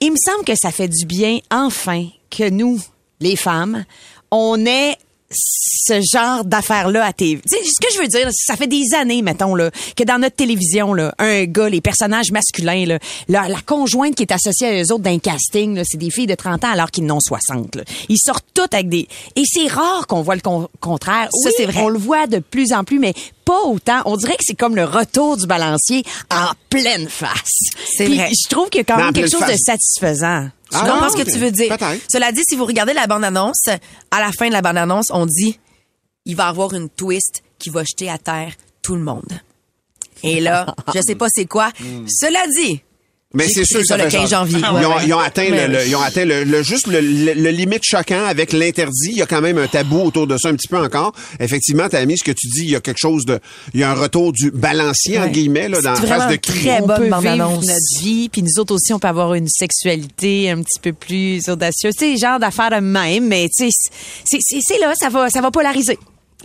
Il 0.00 0.10
me 0.12 0.16
semble 0.16 0.44
que 0.44 0.54
ça 0.56 0.70
fait 0.72 0.88
du 0.88 1.06
bien, 1.06 1.38
enfin, 1.50 2.06
que 2.30 2.48
nous, 2.50 2.80
les 3.20 3.36
femmes, 3.36 3.84
on 4.30 4.64
ait 4.66 4.96
ce 5.28 6.00
genre 6.12 6.44
d'affaires-là 6.44 7.04
à 7.04 7.12
TV. 7.12 7.42
Tu 7.42 7.56
sais, 7.58 7.64
ce 7.64 7.84
que 7.84 7.92
je 7.92 7.98
veux 8.00 8.06
dire, 8.06 8.28
ça 8.32 8.54
fait 8.56 8.68
des 8.68 8.94
années, 8.94 9.22
mettons, 9.22 9.56
là, 9.56 9.72
que 9.96 10.04
dans 10.04 10.20
notre 10.20 10.36
télévision, 10.36 10.94
là, 10.94 11.12
un 11.18 11.44
gars, 11.46 11.68
les 11.68 11.80
personnages 11.80 12.30
masculins, 12.30 12.86
là, 12.86 12.98
la, 13.28 13.48
la 13.48 13.60
conjointe 13.60 14.14
qui 14.14 14.22
est 14.22 14.32
associée 14.32 14.68
à 14.68 14.82
eux 14.82 14.92
autres 14.92 15.02
d'un 15.02 15.18
casting, 15.18 15.74
là, 15.74 15.82
c'est 15.84 15.96
des 15.98 16.10
filles 16.10 16.28
de 16.28 16.36
30 16.36 16.64
ans 16.64 16.70
alors 16.70 16.92
qu'ils 16.92 17.06
n'ont 17.06 17.18
60. 17.18 17.74
Là. 17.74 17.82
Ils 18.08 18.18
sortent 18.18 18.46
toutes 18.54 18.72
avec 18.72 18.88
des... 18.88 19.08
Et 19.34 19.42
c'est 19.44 19.66
rare 19.66 20.06
qu'on 20.06 20.22
voit 20.22 20.36
le 20.36 20.42
con- 20.42 20.68
contraire. 20.80 21.28
Ça, 21.42 21.50
c'est 21.56 21.66
vrai. 21.66 21.80
On 21.82 21.88
le 21.88 21.98
voit 21.98 22.28
de 22.28 22.38
plus 22.38 22.72
en 22.72 22.84
plus, 22.84 23.00
mais 23.00 23.12
pas 23.44 23.62
autant. 23.64 24.02
On 24.04 24.16
dirait 24.16 24.36
que 24.36 24.44
c'est 24.44 24.54
comme 24.54 24.76
le 24.76 24.84
retour 24.84 25.36
du 25.36 25.46
balancier 25.48 26.04
en 26.30 26.52
pleine 26.70 27.08
face. 27.08 27.58
C'est 27.96 28.06
vrai. 28.06 28.30
Je 28.30 28.48
trouve 28.48 28.70
qu'il 28.70 28.78
y 28.78 28.82
a 28.82 28.84
quand 28.84 28.96
même 28.96 29.12
quelque 29.12 29.30
chose 29.30 29.40
de 29.46 29.56
satisfaisant. 29.56 30.48
Je 30.72 30.76
Ah, 30.78 30.80
comprends 30.88 31.10
ce 31.10 31.16
que 31.22 31.30
tu 31.30 31.38
veux 31.38 31.50
dire? 31.52 31.68
Cela 32.10 32.32
dit, 32.32 32.42
si 32.48 32.56
vous 32.56 32.64
regardez 32.64 32.92
la 32.92 33.06
bande-annonce, 33.06 33.68
à 34.10 34.20
la 34.20 34.30
fin 34.32 34.48
de 34.48 34.52
la 34.52 34.62
bande-annonce, 34.62 35.06
on 35.10 35.26
dit 35.26 35.58
il 36.24 36.34
va 36.34 36.46
y 36.46 36.48
avoir 36.48 36.74
une 36.74 36.88
twist 36.88 37.42
qui 37.58 37.70
va 37.70 37.84
jeter 37.84 38.10
à 38.10 38.18
terre 38.18 38.52
tout 38.82 38.96
le 38.96 39.02
monde. 39.02 39.30
Et 40.24 40.40
là, 40.40 40.74
je 40.94 41.00
sais 41.00 41.14
pas 41.14 41.28
c'est 41.32 41.46
quoi. 41.46 41.70
Cela 42.08 42.46
dit, 42.48 42.80
Mais 43.34 43.48
c'est 43.48 43.64
sûr 43.64 43.80
que 43.80 43.84
ça 43.84 43.98
ça 43.98 44.04
le 44.04 44.08
fait 44.08 44.16
15 44.18 44.30
genre- 44.30 44.46
janvier. 44.46 44.58
Ils, 44.60 44.74
Ouais, 44.76 44.86
ont, 44.86 44.96
ouais. 44.96 45.02
ils 45.06 45.12
ont 45.12 45.18
atteint, 45.18 45.48
Mais- 45.50 45.66
le, 45.66 45.74
le- 45.74 45.86
ils 45.86 45.96
ont 45.96 46.00
atteint 46.00 46.24
le, 46.24 46.44
le- 46.44 46.62
juste 46.62 46.86
le, 46.86 47.00
le- 47.00 47.34
le 47.34 47.50
limite 47.50 47.82
choquant 47.82 48.24
avec 48.24 48.52
l'interdit. 48.52 49.10
Il 49.10 49.16
y 49.18 49.22
a 49.22 49.26
quand 49.26 49.40
même 49.42 49.58
un 49.58 49.66
tabou 49.66 50.00
autour 50.00 50.26
de 50.28 50.38
ça 50.38 50.48
un 50.48 50.54
petit 50.54 50.68
peu 50.68 50.78
encore. 50.78 51.12
Effectivement, 51.40 51.88
t'as 51.90 52.04
mis 52.06 52.16
ce 52.16 52.24
que 52.24 52.30
tu 52.30 52.46
dis, 52.46 52.60
il 52.62 52.70
y 52.70 52.76
a 52.76 52.80
quelque 52.80 53.00
chose 53.00 53.26
de, 53.26 53.38
il 53.74 53.80
y 53.80 53.82
a 53.82 53.90
un 53.90 53.94
retour 53.94 54.32
du 54.32 54.50
balancier 54.52 55.18
entre 55.18 55.26
Ouais. 55.26 55.32
guillemets 55.32 55.68
là 55.68 55.82
dans 55.82 55.90
la 55.90 55.96
C'est 55.96 56.06
face 56.06 56.16
vraiment 56.18 56.30
de 56.30 56.36
qui? 56.36 56.52
très 56.52 56.80
on 56.80 56.86
bonne 56.86 56.96
peut 56.96 57.02
vivre 57.04 57.16
bande-annonce. 57.16 57.66
notre 57.66 58.00
vie, 58.00 58.28
puis 58.28 58.42
nous 58.42 58.60
autres 58.60 58.74
aussi, 58.74 58.92
on 58.94 58.98
peut 59.00 59.08
avoir 59.08 59.34
une 59.34 59.48
sexualité 59.48 60.50
un 60.50 60.62
petit 60.62 60.78
peu 60.80 60.92
plus 60.92 61.48
audacieuse. 61.48 61.94
Tu 61.98 62.12
sais, 62.12 62.16
genre 62.16 62.38
d'affaires 62.38 62.70
de 62.70 62.76
même, 62.80 63.26
mais 63.26 63.48
tu 63.48 63.68
sais, 63.68 63.90
c'est- 64.24 64.38
c'est 64.40 64.60
c'est 64.62 64.78
là, 64.78 64.94
ça 64.98 65.08
va, 65.08 65.28
ça 65.30 65.40
va 65.40 65.50
polariser. 65.50 65.98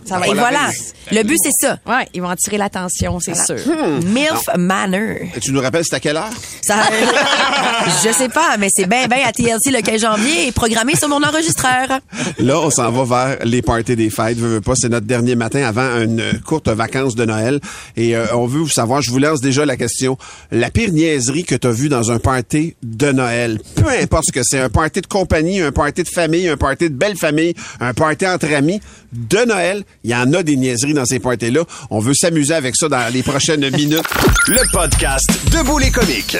Ça 0.04 0.18
va 0.18 0.28
Et 0.28 0.34
voilà. 0.34 0.70
Le 1.10 1.22
but, 1.22 1.36
c'est 1.42 1.66
ça. 1.66 1.78
Ouais, 1.86 2.08
ils 2.14 2.22
vont 2.22 2.28
attirer 2.28 2.58
l'attention, 2.58 3.18
c'est 3.20 3.36
sûr. 3.36 3.56
MILF 4.04 4.48
Manor. 4.56 5.16
Et 5.36 5.40
tu 5.40 5.52
nous 5.52 5.60
rappelles, 5.60 5.84
c'est 5.84 5.96
à 5.96 6.00
quelle 6.00 6.16
heure? 6.16 6.30
Ça, 6.62 6.76
je 8.04 8.12
sais 8.12 8.28
pas, 8.28 8.56
mais 8.58 8.68
c'est 8.74 8.86
bien, 8.86 9.06
bien 9.06 9.18
à 9.26 9.32
TLC 9.32 9.70
le 9.70 9.82
15 9.82 10.00
janvier 10.00 10.48
et 10.48 10.52
programmé 10.52 10.94
sur 10.96 11.08
mon 11.08 11.22
enregistreur. 11.22 12.00
Là, 12.38 12.60
on 12.60 12.70
s'en 12.70 12.90
va 12.90 13.04
vers 13.04 13.38
les 13.44 13.62
parties 13.62 13.96
des 13.96 14.10
fêtes. 14.10 14.38
Veux, 14.38 14.54
veux 14.54 14.60
pas, 14.60 14.74
c'est 14.74 14.88
notre 14.88 15.06
dernier 15.06 15.34
matin 15.34 15.64
avant 15.64 16.00
une 16.00 16.22
courte 16.44 16.68
vacance 16.68 17.14
de 17.14 17.24
Noël. 17.24 17.60
Et 17.96 18.16
euh, 18.16 18.26
on 18.34 18.46
veut 18.46 18.60
vous 18.60 18.68
savoir, 18.68 19.02
je 19.02 19.10
vous 19.10 19.18
lance 19.18 19.40
déjà 19.40 19.64
la 19.66 19.76
question. 19.76 20.16
La 20.50 20.70
pire 20.70 20.92
niaiserie 20.92 21.44
que 21.44 21.54
tu 21.54 21.66
as 21.66 21.72
vue 21.72 21.88
dans 21.88 22.10
un 22.10 22.18
party 22.18 22.74
de 22.82 23.12
Noël, 23.12 23.60
peu 23.74 23.88
importe 23.88 24.24
ce 24.26 24.32
que 24.32 24.42
c'est, 24.42 24.58
un 24.58 24.70
party 24.70 25.00
de 25.00 25.06
compagnie, 25.06 25.60
un 25.60 25.72
party 25.72 26.02
de 26.02 26.08
famille, 26.08 26.48
un 26.48 26.56
party 26.56 26.90
de 26.90 26.94
belle 26.94 27.16
famille, 27.16 27.54
un 27.80 27.94
party 27.94 28.26
entre 28.26 28.52
amis, 28.54 28.80
de 29.12 29.44
Noël, 29.44 29.84
il 30.04 30.10
y 30.10 30.14
en 30.14 30.32
a 30.32 30.42
des 30.42 30.56
niaiseries 30.56 30.94
dans 30.94 31.04
ces 31.04 31.18
parties-là. 31.18 31.64
On 31.90 31.98
veut 31.98 32.14
s'amuser 32.14 32.54
avec 32.54 32.76
ça 32.76 32.88
dans 32.88 33.12
les 33.12 33.22
prochaines 33.22 33.68
minutes. 33.76 34.04
Le 34.48 34.72
podcast 34.72 35.26
Debout 35.50 35.78
les 35.78 35.90
comiques. 35.90 36.36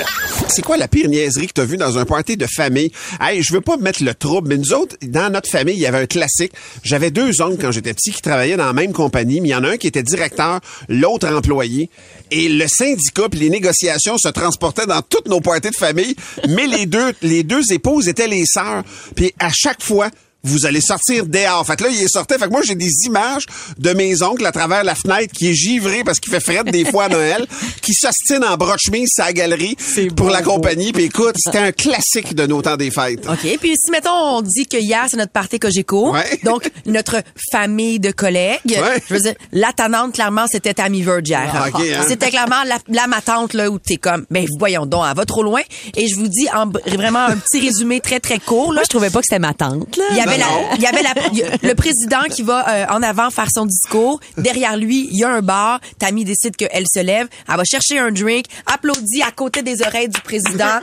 C'est 0.49 0.63
quoi 0.63 0.77
la 0.77 0.89
pire 0.89 1.09
niaiserie 1.09 1.47
que 1.49 1.53
tu 1.53 1.61
as 1.61 1.65
vue 1.65 1.77
dans 1.77 1.99
un 1.99 2.05
party 2.05 2.37
de 2.37 2.47
famille? 2.47 2.91
Hey, 3.21 3.43
je 3.43 3.53
veux 3.53 3.61
pas 3.61 3.77
mettre 3.77 4.03
le 4.03 4.15
trouble, 4.15 4.49
mais 4.49 4.57
nous 4.57 4.73
autres, 4.73 4.97
dans 5.03 5.31
notre 5.31 5.51
famille, 5.51 5.75
il 5.75 5.81
y 5.81 5.87
avait 5.87 6.01
un 6.01 6.07
classique. 6.07 6.53
J'avais 6.83 7.11
deux 7.11 7.43
oncles 7.43 7.59
quand 7.61 7.73
j'étais 7.73 7.95
petit 7.95 8.11
qui 8.11 8.23
travaillaient 8.23 8.57
dans 8.57 8.67
la 8.67 8.73
même 8.73 8.93
compagnie, 8.93 9.41
mais 9.41 9.49
il 9.49 9.53
y 9.53 9.55
en 9.55 9.65
a 9.65 9.71
un 9.71 9.77
qui 9.77 9.87
était 9.87 10.03
directeur, 10.03 10.61
l'autre 10.89 11.29
employé. 11.29 11.91
Et 12.31 12.49
le 12.49 12.67
syndicat 12.67 13.29
puis 13.31 13.41
les 13.41 13.51
négociations 13.51 14.17
se 14.17 14.29
transportaient 14.29 14.87
dans 14.87 15.03
toutes 15.03 15.29
nos 15.29 15.41
parties 15.41 15.71
de 15.71 15.77
famille, 15.77 16.17
mais 16.49 16.67
les 16.67 16.87
deux, 16.87 17.13
les 17.21 17.43
deux 17.43 17.73
épouses 17.73 18.09
étaient 18.09 18.29
les 18.29 18.47
sœurs. 18.47 18.83
Puis 19.15 19.33
à 19.39 19.51
chaque 19.53 19.83
fois, 19.83 20.09
vous 20.45 20.67
allez 20.67 20.81
sortir 20.81 21.27
dehors. 21.27 21.65
Fait 21.67 21.77
que 21.77 21.85
là, 21.85 21.91
il 21.91 22.03
est 22.03 22.09
sorti. 22.09 22.35
Fait 22.35 22.47
que 22.47 22.51
moi, 22.51 22.63
j'ai 22.65 22.75
des 22.75 22.91
images 23.07 23.47
de 23.79 23.93
mes 23.93 24.23
oncles 24.23 24.45
à 24.45 24.53
travers 24.53 24.83
la 24.83 24.95
fenêtre 24.95 25.33
qui 25.33 25.51
est 25.51 25.55
givré 25.55 26.03
parce 26.05 26.19
qu'il 26.19 26.33
fait 26.33 26.41
fret 26.41 26.65
des 26.65 26.85
fois 26.85 27.05
à 27.05 27.09
Noël, 27.09 27.47
qui 27.83 27.93
s'ostinent 27.95 28.45
en 28.45 28.57
bras 28.57 28.75
de 28.75 28.81
chemise 28.81 29.09
sa 29.13 29.33
galerie 29.33 29.77
pour 30.17 30.31
la 30.31 30.43
compagnie. 30.43 30.93
Puis 30.93 31.05
écoute, 31.05 31.37
c'était 31.39 31.59
un 31.59 31.73
classique 31.73 32.35
de 32.35 32.47
nos 32.47 32.61
temps 32.63 32.77
des 32.77 32.91
fêtes. 32.91 33.27
OK. 33.29 33.59
Puis 33.61 33.75
si, 33.77 33.91
mettons, 33.91 34.11
on 34.11 34.43
dit 34.43 34.67
que 34.67 34.77
hier, 34.77 35.05
c'est 35.09 35.17
notre 35.17 35.33
party 35.33 35.59
Cogeco. 35.59 36.13
Ouais. 36.13 36.41
Donc, 36.45 36.71
notre 36.87 37.23
famille 37.53 38.01
de 38.01 38.11
collègues. 38.11 38.61
Ouais. 38.67 39.03
Je 39.09 39.15
veux 39.15 39.21
dire, 39.21 39.35
la 39.53 39.73
tannante, 39.73 40.15
clairement, 40.15 40.47
c'était 40.51 40.75
Tammy 40.75 41.03
Verge 41.03 41.29
hier. 41.29 41.51
Ah, 41.55 41.69
OK, 41.69 41.81
hein. 41.81 42.05
C'était 42.09 42.31
clairement 42.31 42.65
la, 42.67 42.79
la 42.89 43.07
ma 43.07 43.21
tante, 43.21 43.55
là, 43.55 43.71
où 43.71 43.79
t'es 43.79 43.97
comme, 43.97 44.27
ben, 44.31 44.47
voyons 44.59 44.87
donc, 44.87 45.05
elle 45.09 45.17
va 45.17 45.25
trop 45.25 45.43
loin. 45.43 45.61
Et 45.97 46.09
je 46.09 46.17
vous 46.17 46.29
dis, 46.29 46.49
en, 46.55 46.69
vraiment, 46.69 47.27
un 47.27 47.37
petit 47.37 47.61
résumé 47.61 48.01
très, 48.01 48.19
très 48.19 48.39
court, 48.39 48.73
là. 48.73 48.81
Moi, 48.81 48.85
je 48.85 48.89
trouvais 48.89 49.11
pas 49.11 49.21
que 49.21 49.27
c'était 49.29 49.39
ma 49.39 49.55
tante, 49.55 49.97
là. 49.97 50.05
Il 50.11 50.17
y 50.17 50.21
avait, 50.21 50.32
la, 50.39 50.47
Non, 50.47 50.53
non. 50.63 50.69
il 50.77 50.83
y 50.83 50.87
avait 50.87 51.03
la, 51.03 51.11
il 51.33 51.39
y 51.39 51.43
a 51.43 51.49
le 51.63 51.75
président 51.75 52.23
qui 52.31 52.43
va 52.43 52.69
euh, 52.69 52.87
en 52.91 53.03
avant 53.03 53.31
faire 53.31 53.49
son 53.53 53.67
discours. 53.67 54.21
Derrière 54.37 54.77
lui, 54.77 55.09
il 55.11 55.19
y 55.19 55.25
a 55.25 55.31
un 55.31 55.43
bar. 55.43 55.81
Tammy 55.99 56.25
décide 56.25 56.57
qu'elle 56.57 56.85
se 56.93 57.01
lève. 57.01 57.29
Elle 57.49 57.57
va 57.57 57.65
chercher 57.65 57.99
un 57.99 58.11
drink, 58.11 58.47
applaudit 58.67 59.23
à 59.23 59.31
côté 59.31 59.63
des 59.63 59.83
oreilles 59.83 60.09
du 60.09 60.21
président. 60.21 60.81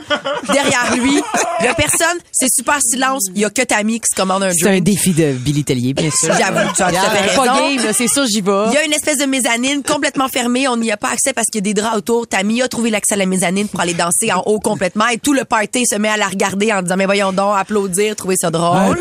Derrière 0.52 0.94
lui, 0.96 1.20
il 1.60 1.64
y 1.64 1.68
a 1.68 1.74
personne. 1.74 2.18
C'est 2.32 2.52
super 2.52 2.78
silence. 2.80 3.26
Il 3.34 3.40
y 3.40 3.44
a 3.44 3.50
que 3.50 3.62
Tammy 3.62 4.00
qui 4.00 4.06
se 4.10 4.16
commande 4.16 4.42
un 4.42 4.52
C'est 4.52 4.66
un 4.66 4.70
drink. 4.72 4.84
défi 4.84 5.10
de 5.12 5.32
Billy 5.32 5.64
Tellier, 5.64 5.94
bien 5.94 6.10
sûr. 6.10 6.32
J'avoue, 6.38 6.72
tu 6.74 6.82
as 6.82 6.90
tout 6.90 7.36
Pas 7.36 7.46
game, 7.46 7.92
c'est 7.92 8.08
sûr, 8.08 8.26
j'y 8.26 8.40
vais. 8.40 8.50
Il 8.68 8.74
y 8.74 8.78
a 8.78 8.84
une 8.84 8.92
espèce 8.92 9.18
de 9.18 9.26
mezzanine 9.26 9.82
complètement 9.82 10.28
fermée. 10.28 10.68
On 10.68 10.76
n'y 10.76 10.90
a 10.92 10.96
pas 10.96 11.10
accès 11.10 11.32
parce 11.32 11.46
qu'il 11.46 11.58
y 11.66 11.70
a 11.70 11.72
des 11.72 11.74
draps 11.74 11.96
autour. 11.96 12.26
Tammy 12.26 12.62
a 12.62 12.68
trouvé 12.68 12.90
l'accès 12.90 13.14
à 13.14 13.18
la 13.18 13.26
mezzanine 13.26 13.68
pour 13.68 13.80
aller 13.80 13.94
danser 13.94 14.32
en 14.32 14.42
haut 14.46 14.60
complètement. 14.60 15.08
Et 15.08 15.18
tout 15.18 15.32
le 15.32 15.44
party 15.44 15.84
se 15.86 15.96
met 15.96 16.08
à 16.08 16.16
la 16.16 16.28
regarder 16.28 16.72
en 16.72 16.82
disant, 16.82 16.96
mais 16.96 17.06
voyons 17.06 17.32
donc, 17.32 17.56
applaudir, 17.58 18.16
trouver 18.16 18.36
ça 18.40 18.48
Un 18.48 18.94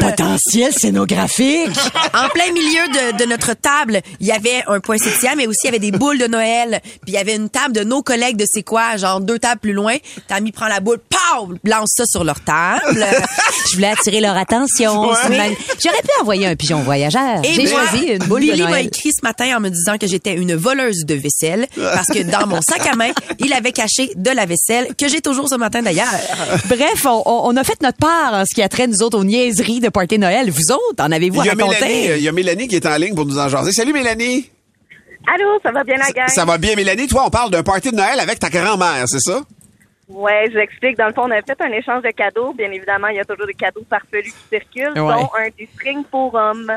scénographique. 0.72 1.78
En 2.14 2.30
plein 2.30 2.52
milieu 2.54 2.88
de, 3.14 3.18
de 3.24 3.30
notre 3.30 3.54
table, 3.54 4.02
il 4.20 4.28
y 4.28 4.32
avait 4.32 4.64
un 4.68 4.80
poinsettia, 4.80 5.36
mais 5.36 5.48
aussi 5.48 5.60
il 5.64 5.68
y 5.68 5.70
avait 5.70 5.80
des 5.80 5.92
boules 5.92 6.18
de 6.18 6.28
Noël. 6.28 6.80
Puis 6.84 7.00
il 7.10 7.14
y 7.14 7.18
avait 7.18 7.36
une 7.36 7.50
table 7.50 7.74
de 7.74 7.84
nos 7.84 8.02
collègues 8.02 8.38
de 8.38 8.46
c'est 8.52 8.64
quoi, 8.64 8.98
genre 8.98 9.20
deux 9.22 9.40
tables 9.40 9.62
plus 9.62 9.74
loin. 9.74 9.96
Tammy 10.28 10.52
prend 10.52 10.68
la 10.68 10.80
boule, 10.80 11.00
pow, 11.00 11.54
lance 11.64 11.94
ça 11.96 12.04
sur 12.06 12.24
leur 12.24 12.40
table. 12.42 13.06
Je 13.70 13.76
voulais 13.76 13.90
attirer 13.90 14.20
leur 14.22 14.38
attention. 14.38 15.02
Ouais. 15.10 15.16
C'est 15.24 15.30
mal- 15.38 15.56
J'aurais 15.84 16.02
pu 16.02 16.10
envoyer 16.22 16.48
un 16.48 16.56
pigeon 16.56 16.82
voyageur. 16.82 17.42
J'ai 17.44 17.68
choisi 17.68 18.06
une 18.06 18.24
boule 18.26 18.42
Billy 18.42 18.58
de 18.58 18.64
m'a 18.64 18.70
Noël. 18.70 18.86
écrit 18.88 19.12
ce 19.12 19.24
matin 19.24 19.58
en 19.58 19.60
me 19.60 19.70
disant 19.70 19.98
que 19.98 20.08
j'étais 20.08 20.34
une 20.34 20.56
voleuse 20.56 21.06
de 21.06 21.16
vaisselle 21.16 21.68
parce 21.76 22.08
que 22.08 22.24
dans 22.24 22.48
mon 22.48 22.62
sac 22.62 22.86
à 22.88 22.96
main, 22.96 23.12
il 23.40 23.54
avait 23.54 23.72
caché 23.72 24.12
de 24.16 24.32
la 24.32 24.46
vaisselle 24.46 24.96
que 24.98 25.08
j'ai 25.08 25.22
toujours 25.22 25.48
ce 25.50 25.56
matin 25.56 25.82
d'ailleurs. 25.82 26.08
Bref, 26.68 27.06
on 27.06 27.56
a 27.58 27.64
fait 27.64 27.82
notre 27.82 27.98
part 27.98 28.34
en 28.34 28.44
ce 28.46 28.54
qui 28.56 28.62
a 28.62 28.70
trait, 28.70 28.88
nous 28.88 29.02
autres, 29.04 29.18
aux 29.20 29.24
niaiseries 29.24 29.80
de 29.80 29.90
Party 29.90 30.18
Noël. 30.20 30.29
Vous 30.50 30.72
autres, 30.72 31.04
en 31.04 31.12
avez-vous 31.12 31.42
Il 31.42 31.46
y, 31.46 31.50
a 31.50 31.54
raconté? 31.54 31.80
Mélanie, 31.80 32.10
euh, 32.10 32.18
il 32.18 32.24
y 32.24 32.28
a 32.28 32.32
Mélanie 32.32 32.68
qui 32.68 32.76
est 32.76 32.86
en 32.86 32.96
ligne 32.98 33.16
pour 33.16 33.26
nous 33.26 33.38
en 33.38 33.48
jaser. 33.50 33.72
Salut 33.72 33.94
Mélanie! 33.94 34.50
Allô, 35.28 35.60
ça 35.62 35.72
va 35.72 35.84
bien 35.84 35.98
la 35.98 36.12
gang? 36.12 36.30
Ça 36.30 36.46
va 36.46 36.58
bien, 36.58 36.76
Mélanie? 36.76 37.08
Toi, 37.08 37.24
on 37.26 37.30
parle 37.30 37.52
d'un 37.52 37.64
party 37.64 37.92
de 37.92 37.96
Noël 37.96 38.20
avec 38.20 38.40
ta 38.40 38.50
grand-mère, 38.50 39.04
c'est 39.08 39.20
ça? 39.20 39.42
Ouais, 40.10 40.50
je 40.52 40.58
l'explique. 40.58 40.98
Dans 40.98 41.06
le 41.08 41.14
fond, 41.14 41.24
on 41.26 41.32
a 41.32 41.42
fait 41.44 41.62
un 41.62 41.72
échange 41.72 42.02
de 42.02 42.10
cadeaux. 42.10 42.52
Bien 42.54 42.72
évidemment, 42.72 43.08
il 43.10 43.18
y 43.18 43.20
a 43.20 43.26
toujours 43.26 43.46
des 43.46 43.54
cadeaux 43.54 43.86
farfelus 43.88 44.24
qui 44.24 44.48
circulent, 44.50 45.00
Ouais. 45.00 45.14
dont 45.14 45.30
un 45.38 45.50
du 45.56 45.68
string 45.68 46.04
pour 46.06 46.34
hommes. 46.34 46.72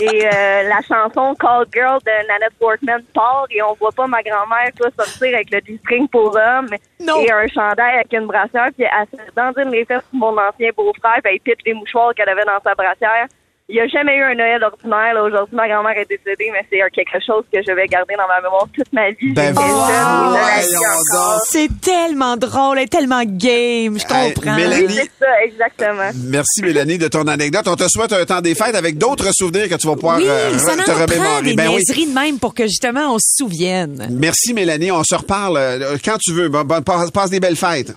Et 0.00 0.26
euh, 0.26 0.62
la 0.62 0.80
chanson 0.86 1.34
Call 1.34 1.66
Girl 1.74 1.98
de 2.06 2.28
Nanette 2.28 2.52
Workman 2.60 3.02
part 3.12 3.46
et 3.50 3.60
on 3.62 3.72
voit 3.74 3.90
pas 3.90 4.06
ma 4.06 4.22
grand-mère 4.22 4.70
toi, 4.76 4.88
sortir 4.96 5.34
avec 5.34 5.50
le 5.50 5.60
du 5.60 5.76
string 5.78 6.08
pour 6.08 6.36
hommes 6.36 6.68
et 7.00 7.32
un 7.32 7.46
chandail 7.48 7.94
avec 7.96 8.12
une 8.12 8.26
brassière 8.26 8.68
puis 8.76 8.86
elle 8.86 9.18
se 9.18 9.34
dandine 9.34 9.70
les 9.72 9.84
fesses 9.84 10.02
pour 10.10 10.20
mon 10.32 10.40
ancien 10.40 10.70
beau-frère 10.76 11.18
puis 11.24 11.32
elle 11.34 11.40
pitch 11.40 11.64
les 11.66 11.74
mouchoirs 11.74 12.14
qu'elle 12.14 12.28
avait 12.28 12.44
dans 12.44 12.60
sa 12.62 12.74
brassière. 12.76 13.26
Il 13.70 13.74
n'y 13.74 13.80
a 13.82 13.86
jamais 13.86 14.16
eu 14.16 14.22
un 14.22 14.34
Noël 14.34 14.64
ordinaire. 14.64 15.12
là. 15.12 15.22
Aujourd'hui, 15.24 15.54
ma 15.54 15.68
grand-mère 15.68 15.98
est 15.98 16.08
décédée, 16.08 16.48
mais 16.52 16.64
c'est 16.70 16.80
euh, 16.82 16.86
quelque 16.90 17.18
chose 17.24 17.44
que 17.52 17.58
je 17.60 17.70
vais 17.70 17.86
garder 17.86 18.14
dans 18.16 18.26
ma 18.26 18.40
mémoire 18.40 18.66
toute 18.74 18.90
ma 18.94 19.10
vie. 19.10 19.32
Ben 19.34 19.54
encore. 19.54 21.42
C'est 21.50 21.68
tellement 21.80 22.36
drôle 22.38 22.78
et 22.78 22.86
tellement 22.86 23.22
game, 23.24 23.98
je 23.98 24.04
Hey, 24.08 24.32
comprends. 24.34 24.56
Mélanie- 24.56 24.86
Oui, 24.86 24.94
c'est 24.96 25.10
ça, 25.24 25.42
exactement. 25.44 26.10
Merci 26.30 26.62
Mélanie 26.62 26.96
de 26.98 27.08
ton 27.08 27.26
anecdote. 27.26 27.68
On 27.68 27.76
te 27.76 27.84
souhaite 27.88 28.12
un 28.14 28.24
temps 28.24 28.40
des 28.40 28.54
fêtes 28.54 28.74
avec 28.74 28.96
d'autres 28.96 29.30
souvenirs 29.34 29.68
que 29.68 29.74
tu 29.74 29.86
vas 29.86 29.94
pouvoir 29.96 30.16
oui, 30.18 30.24
euh, 30.28 30.56
ça 30.58 30.74
te 30.74 30.90
remémorer. 30.90 31.42
des 31.42 31.54
Ben 31.54 31.68
oui. 31.68 31.84
de 31.84 32.14
même 32.14 32.38
pour 32.38 32.54
que 32.54 32.62
justement 32.64 33.14
on 33.14 33.18
se 33.18 33.34
souvienne. 33.36 34.08
Merci 34.10 34.54
Mélanie, 34.54 34.90
on 34.90 35.04
se 35.04 35.14
reparle 35.14 35.58
euh, 35.58 35.96
quand 36.02 36.16
tu 36.18 36.32
veux. 36.32 36.48
Bon, 36.48 36.64
bon, 36.64 36.80
passe, 36.82 37.10
passe 37.10 37.28
des 37.30 37.40
belles 37.40 37.56
fêtes. 37.56 37.92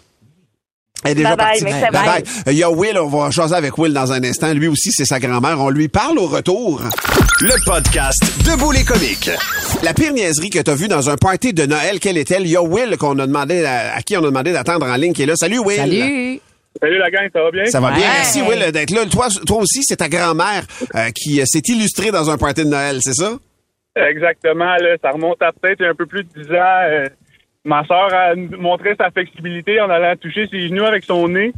Elle 1.03 1.11
est 1.11 1.15
déjà 1.15 1.35
Bye 1.35 1.37
bye, 1.37 1.59
partie. 1.61 1.81
Bye 1.81 1.91
bye. 1.91 2.21
bye. 2.23 2.53
Il 2.53 2.57
y 2.59 2.63
a 2.63 2.69
Will, 2.69 2.97
on 2.99 3.07
va 3.07 3.29
jaser 3.31 3.55
avec 3.55 3.77
Will 3.77 3.93
dans 3.93 4.11
un 4.11 4.23
instant. 4.23 4.53
Lui 4.53 4.67
aussi, 4.67 4.91
c'est 4.91 5.05
sa 5.05 5.19
grand-mère. 5.19 5.59
On 5.59 5.69
lui 5.69 5.87
parle 5.87 6.19
au 6.19 6.27
retour. 6.27 6.81
Le 7.41 7.65
podcast 7.65 8.21
Debout 8.45 8.71
les 8.71 8.83
comiques. 8.83 9.29
La 9.83 9.93
pire 9.95 10.13
niaiserie 10.13 10.49
que 10.51 10.59
tu 10.59 10.69
as 10.69 10.75
vue 10.75 10.87
dans 10.87 11.09
un 11.09 11.15
party 11.17 11.53
de 11.53 11.65
Noël, 11.65 11.99
quelle 11.99 12.17
est-elle? 12.17 12.43
Il 12.43 12.51
y 12.51 12.55
a 12.55 12.61
Will 12.61 12.97
qu'on 12.97 13.17
a 13.17 13.25
demandé 13.25 13.65
à, 13.65 13.95
à 13.95 14.01
qui 14.03 14.15
on 14.15 14.19
a 14.21 14.25
demandé 14.27 14.53
d'attendre 14.53 14.85
en 14.85 14.95
ligne 14.95 15.13
qui 15.13 15.23
est 15.23 15.25
là. 15.25 15.35
Salut 15.35 15.59
Will. 15.59 15.77
Salut. 15.77 16.39
Salut 16.81 16.97
la 16.99 17.09
gang, 17.11 17.27
ça 17.33 17.41
va 17.43 17.51
bien? 17.51 17.65
Ça 17.65 17.79
va 17.81 17.91
bien. 17.91 18.07
Merci 18.07 18.41
Will 18.43 18.71
d'être 18.71 18.91
là. 18.91 19.05
Toi, 19.05 19.27
toi 19.45 19.57
aussi, 19.57 19.81
c'est 19.83 19.97
ta 19.97 20.07
grand-mère 20.07 20.63
euh, 20.95 21.09
qui 21.13 21.41
euh, 21.41 21.45
s'est 21.45 21.61
illustrée 21.67 22.11
dans 22.11 22.29
un 22.29 22.37
party 22.37 22.63
de 22.63 22.69
Noël, 22.69 22.99
c'est 23.01 23.13
ça? 23.13 23.31
Exactement, 23.95 24.75
là, 24.77 24.95
ça 25.01 25.09
remonte 25.11 25.41
à 25.41 25.51
peut-être 25.51 25.81
un 25.83 25.93
peu 25.93 26.05
plus 26.05 26.23
de 26.23 26.29
10 26.43 26.49
ans. 26.51 26.81
euh, 26.89 27.09
ma 27.63 27.83
soeur 27.85 28.13
a 28.13 28.35
montré 28.35 28.95
sa 28.99 29.11
flexibilité 29.11 29.79
en 29.81 29.89
allant 29.89 30.15
toucher 30.15 30.47
ses 30.47 30.67
genoux 30.67 30.85
avec 30.85 31.03
son 31.03 31.27
nez. 31.27 31.53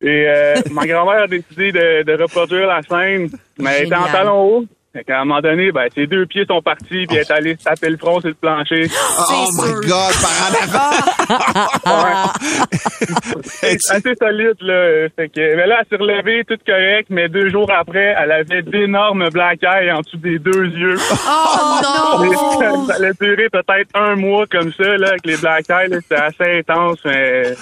Et 0.00 0.26
euh, 0.28 0.54
ma 0.72 0.86
grand-mère 0.86 1.22
a 1.22 1.26
décidé 1.26 1.72
de, 1.72 2.02
de 2.02 2.22
reproduire 2.22 2.66
la 2.66 2.82
scène, 2.82 3.30
mais 3.58 3.70
elle 3.78 3.86
était 3.86 3.94
en 3.94 4.06
Génial. 4.06 4.12
talon 4.12 4.42
haut. 4.42 4.64
Fait 4.94 5.02
qu'à 5.02 5.22
un 5.22 5.24
moment 5.24 5.40
donné, 5.40 5.72
ben, 5.72 5.88
ses 5.92 6.06
deux 6.06 6.24
pieds 6.24 6.44
sont 6.46 6.62
partis, 6.62 7.04
puis 7.08 7.16
elle 7.16 7.22
est 7.22 7.30
allée 7.32 7.56
se 7.58 7.64
taper 7.64 7.90
le 7.90 7.96
front 7.96 8.20
sur 8.20 8.28
le 8.28 8.34
plancher. 8.34 8.86
Oh 9.26 9.48
my 9.54 9.72
God, 9.88 10.12
par 10.22 10.30
en 10.44 10.54
avant. 10.62 12.32
C'est 13.42 13.78
assez 13.90 14.14
solide, 14.14 14.56
là. 14.60 15.08
Fait 15.16 15.28
que, 15.28 15.56
mais 15.56 15.66
là, 15.66 15.80
elle 15.80 15.86
s'est 15.88 15.96
relevée, 16.00 16.44
tout 16.44 16.58
correct, 16.64 17.08
mais 17.10 17.28
deux 17.28 17.48
jours 17.48 17.68
après, 17.76 18.14
elle 18.16 18.30
avait 18.30 18.62
d'énormes 18.62 19.28
black 19.30 19.64
eyes 19.64 19.90
en 19.90 20.00
dessous 20.00 20.18
des 20.18 20.38
deux 20.38 20.66
yeux. 20.66 20.98
Oh 21.26 22.20
non! 22.22 22.86
ça 22.86 22.94
allait 22.94 23.12
durer 23.20 23.48
peut-être 23.50 23.88
un 23.94 24.14
mois 24.14 24.46
comme 24.46 24.72
ça, 24.72 24.96
là, 24.96 25.08
avec 25.08 25.26
les 25.26 25.36
black 25.36 25.68
eyes, 25.70 25.88
là, 25.88 25.96
c'était 26.00 26.14
assez 26.14 26.58
intense, 26.58 26.98
mais... 27.04 27.54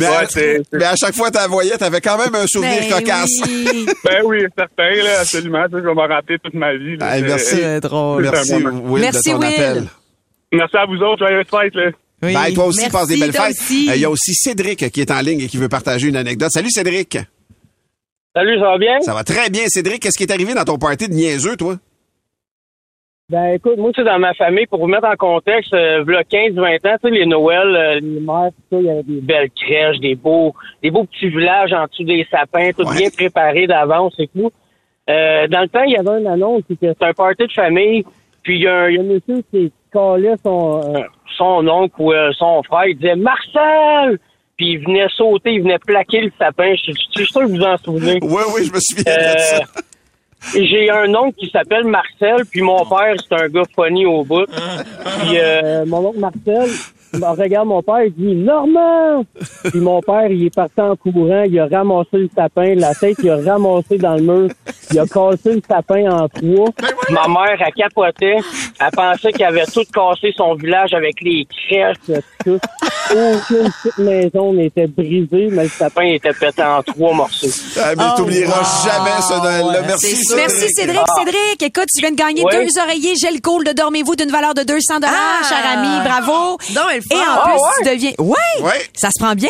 Mais, 0.00 0.08
Ouais, 0.08 0.16
à, 0.16 0.26
c'est- 0.28 0.56
c'est- 0.58 0.76
mais 0.78 0.84
à 0.84 0.96
chaque 0.96 1.14
fois 1.14 1.28
que 1.30 1.34
tu 1.36 1.38
la 1.40 1.46
voyais, 1.48 1.76
t'avais 1.76 2.00
quand 2.00 2.18
même 2.18 2.34
un 2.34 2.46
souvenir 2.46 2.80
Ben 2.80 2.90
cocasse. 3.00 3.30
oui. 3.46 3.86
Ben 4.04 4.22
oui, 4.24 4.38
certain, 4.56 5.02
là, 5.02 5.20
absolument. 5.20 5.62
Ça, 5.70 5.78
je 5.78 5.86
vais 5.86 5.94
m'en 5.94 6.06
rappeler 6.06 6.38
toute 6.42 6.54
ma 6.54 6.74
vie. 6.74 6.96
là. 6.96 7.16
Hey, 7.16 7.22
C'est- 7.22 7.28
merci. 7.28 7.44
C'est 7.56 7.80
drôle. 7.80 8.24
C'est 8.24 8.30
Merci. 8.32 8.54
Will 8.54 9.00
Merci, 9.02 9.28
de 9.28 9.34
ton 9.34 9.38
Will. 9.40 9.46
appel. 9.54 9.84
Merci 10.52 10.76
à 10.76 10.86
vous 10.86 10.96
autres, 11.02 11.18
joyeuses 11.26 11.46
fêtes, 11.50 11.74
là. 11.74 11.90
Oui. 12.22 12.32
Bye, 12.32 12.54
toi 12.54 12.66
aussi, 12.66 12.88
passe 12.88 13.08
des 13.08 13.16
belles 13.18 13.32
fêtes. 13.32 13.56
Euh, 13.70 13.94
Il 13.94 14.00
y 14.00 14.04
a 14.04 14.10
aussi 14.10 14.34
Cédric 14.34 14.90
qui 14.90 15.00
est 15.00 15.10
en 15.10 15.20
ligne 15.20 15.40
et 15.40 15.46
qui 15.46 15.58
veut 15.58 15.68
partager 15.68 16.08
une 16.08 16.16
anecdote. 16.16 16.50
Salut 16.52 16.70
Cédric. 16.70 17.18
Salut, 18.36 18.58
ça 18.58 18.64
va 18.64 18.78
bien? 18.78 19.00
Ça 19.02 19.14
va 19.14 19.22
très 19.24 19.50
bien, 19.50 19.64
Cédric. 19.68 20.00
Qu'est-ce 20.02 20.16
qui 20.16 20.24
est 20.24 20.32
arrivé 20.32 20.54
dans 20.54 20.64
ton 20.64 20.78
party 20.78 21.08
de 21.08 21.14
niaiseux, 21.14 21.56
toi? 21.56 21.76
Ben 23.30 23.54
écoute, 23.54 23.78
moi 23.78 23.90
c'est 23.96 24.04
dans 24.04 24.18
ma 24.18 24.34
famille, 24.34 24.66
pour 24.66 24.80
vous 24.80 24.86
mettre 24.86 25.06
en 25.06 25.16
contexte, 25.16 25.72
euh, 25.72 26.02
v'là 26.04 26.24
15-20 26.24 26.86
ans, 26.86 26.96
tu 27.02 27.08
sais, 27.08 27.10
les 27.14 27.24
Noëls, 27.24 27.74
euh, 27.74 27.94
les 28.00 28.20
mères, 28.20 28.50
tout 28.50 28.62
ça, 28.70 28.76
il 28.80 28.84
y 28.84 28.90
avait 28.90 29.02
des 29.02 29.20
belles 29.22 29.50
crèches, 29.50 29.98
des 29.98 30.14
beaux, 30.14 30.54
des 30.82 30.90
beaux 30.90 31.04
petits 31.04 31.30
villages 31.30 31.72
en 31.72 31.86
dessous 31.86 32.04
des 32.04 32.26
sapins, 32.30 32.70
tout 32.76 32.86
Ouais. 32.86 32.96
bien 32.98 33.08
préparé 33.10 33.66
d'avance 33.66 34.14
et 34.18 34.28
tout. 34.28 34.50
Euh, 35.08 35.46
dans 35.48 35.62
le 35.62 35.68
temps, 35.68 35.84
il 35.84 35.92
y 35.92 35.96
avait 35.96 36.20
une 36.20 36.26
annonce, 36.26 36.62
c'était 36.68 36.92
un 37.00 37.12
party 37.14 37.46
de 37.46 37.52
famille, 37.52 38.04
puis 38.42 38.56
il 38.56 38.62
y, 38.64 38.68
a 38.68 38.74
un 38.82 38.88
il 38.90 38.96
y 38.96 38.98
a 38.98 39.00
un 39.00 39.04
monsieur 39.04 39.42
qui 39.50 39.72
collait 39.90 40.34
son, 40.44 40.94
euh, 40.94 41.00
son 41.38 41.66
oncle 41.66 41.94
ou 41.98 42.12
euh, 42.12 42.30
son 42.38 42.62
frère, 42.62 42.86
il 42.88 42.96
disait 42.96 43.14
«Marcel!» 43.16 44.18
Puis 44.56 44.72
il 44.74 44.84
venait 44.84 45.08
sauter, 45.16 45.54
il 45.54 45.62
venait 45.62 45.80
plaquer 45.80 46.20
le 46.20 46.30
sapin. 46.38 46.74
Je 46.76 46.92
je- 46.92 46.96
je 47.16 47.22
suis 47.24 47.26
sûr 47.32 47.40
que 47.40 47.46
vous 47.46 47.60
en 47.62 47.76
souvenez. 47.78 48.20
Oui, 48.22 48.42
oui, 48.54 48.64
je 48.64 48.72
me 48.72 48.78
souviens 48.78 49.02
de 49.16 49.18
Euh, 49.20 49.36
ça. 49.38 49.60
J'ai 50.52 50.90
un 50.90 51.12
oncle 51.14 51.36
qui 51.38 51.50
s'appelle 51.50 51.84
Marcel, 51.84 52.44
puis 52.50 52.62
mon 52.62 52.84
père, 52.86 53.14
c'est 53.18 53.34
un 53.34 53.48
gars 53.48 53.62
funny 53.74 54.06
au 54.06 54.24
bout. 54.24 54.46
Puis 55.20 55.38
euh, 55.38 55.84
mon 55.86 56.06
oncle 56.06 56.18
Marcel, 56.18 56.70
il 57.36 57.42
regarde 57.42 57.68
mon 57.68 57.82
père, 57.82 58.04
il 58.04 58.12
dit 58.14 58.34
Normand! 58.34 59.24
Puis 59.70 59.80
mon 59.80 60.00
père, 60.00 60.30
il 60.30 60.46
est 60.46 60.54
parti 60.54 60.80
en 60.80 60.96
courant, 60.96 61.42
il 61.48 61.58
a 61.58 61.66
ramassé 61.66 62.08
le 62.12 62.28
sapin, 62.34 62.74
la 62.74 62.94
tête, 62.94 63.16
il 63.22 63.30
a 63.30 63.36
ramassé 63.36 63.98
dans 63.98 64.14
le 64.16 64.22
mur, 64.22 64.48
il 64.90 64.98
a 64.98 65.06
cassé 65.06 65.54
le 65.54 65.62
sapin 65.68 66.10
en 66.10 66.28
trois. 66.28 66.68
Ma 67.10 67.28
mère, 67.28 67.58
elle 67.66 67.72
capotait, 67.74 68.36
elle 68.80 68.90
pensait 68.94 69.32
qu'il 69.32 69.44
avait 69.44 69.64
tout 69.66 69.84
cassé 69.92 70.32
son 70.36 70.54
village 70.54 70.92
avec 70.94 71.20
les 71.22 71.46
crèches, 71.68 72.20
tout. 72.44 72.58
Aucune 73.10 73.70
petite 73.82 73.98
maison 73.98 74.52
n'était 74.54 74.86
brisée, 74.86 75.48
mais 75.50 75.64
le 75.64 75.68
sapin 75.68 76.02
était 76.04 76.32
pété 76.32 76.62
en 76.62 76.82
trois 76.82 77.12
morceaux. 77.14 77.46
Ah, 77.82 77.92
mais 77.96 78.04
t'oublieras 78.16 78.84
jamais 78.84 79.20
ce 79.20 79.34
Noël-là. 79.42 79.82
Merci, 79.86 80.16
Cédric. 80.16 80.36
Merci 80.36 80.68
Cédric. 80.74 81.00
Ah. 81.02 81.12
Cédric, 81.18 81.62
écoute, 81.62 81.86
tu 81.94 82.00
viens 82.00 82.10
de 82.12 82.16
gagner 82.16 82.42
deux 82.50 82.80
oreillers 82.82 83.14
gel 83.20 83.40
cool 83.42 83.64
de 83.64 83.72
Dormez-vous 83.72 84.16
d'une 84.16 84.30
valeur 84.30 84.54
de 84.54 84.62
200 84.62 85.00
dollars, 85.00 85.12
Ah. 85.14 85.44
cher 85.46 85.58
ami. 85.78 85.88
Bravo. 86.04 86.56
Elle 86.94 87.02
Et 87.10 87.14
en 87.14 87.18
fort. 87.24 87.44
plus, 87.44 87.52
Ah, 87.62 87.72
tu 87.82 87.88
deviens... 87.90 88.12
Ouais, 88.18 88.34
Ouais. 88.62 88.82
ça 88.96 89.08
se 89.08 89.22
prend 89.22 89.34
bien. 89.34 89.48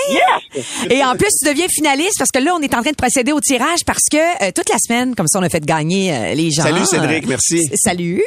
Et 0.90 1.04
en 1.04 1.14
plus, 1.16 1.28
tu 1.42 1.48
deviens 1.48 1.66
finaliste 1.68 2.18
parce 2.18 2.30
que 2.30 2.38
là, 2.38 2.52
on 2.56 2.60
est 2.62 2.74
en 2.74 2.80
train 2.82 2.90
de 2.90 2.96
procéder 2.96 3.32
au 3.32 3.40
tirage 3.40 3.84
parce 3.86 4.02
que 4.10 4.16
euh, 4.16 4.50
toute 4.54 4.68
la 4.70 4.76
semaine, 4.78 5.14
comme 5.14 5.26
ça, 5.28 5.38
on 5.38 5.42
a 5.42 5.48
fait 5.48 5.64
gagner 5.64 6.14
euh, 6.14 6.34
les 6.34 6.50
gens. 6.50 6.62
Salut, 6.62 6.84
Cédric, 6.86 7.26
merci. 7.26 7.58
s- 7.58 7.78
Salut. 7.82 8.22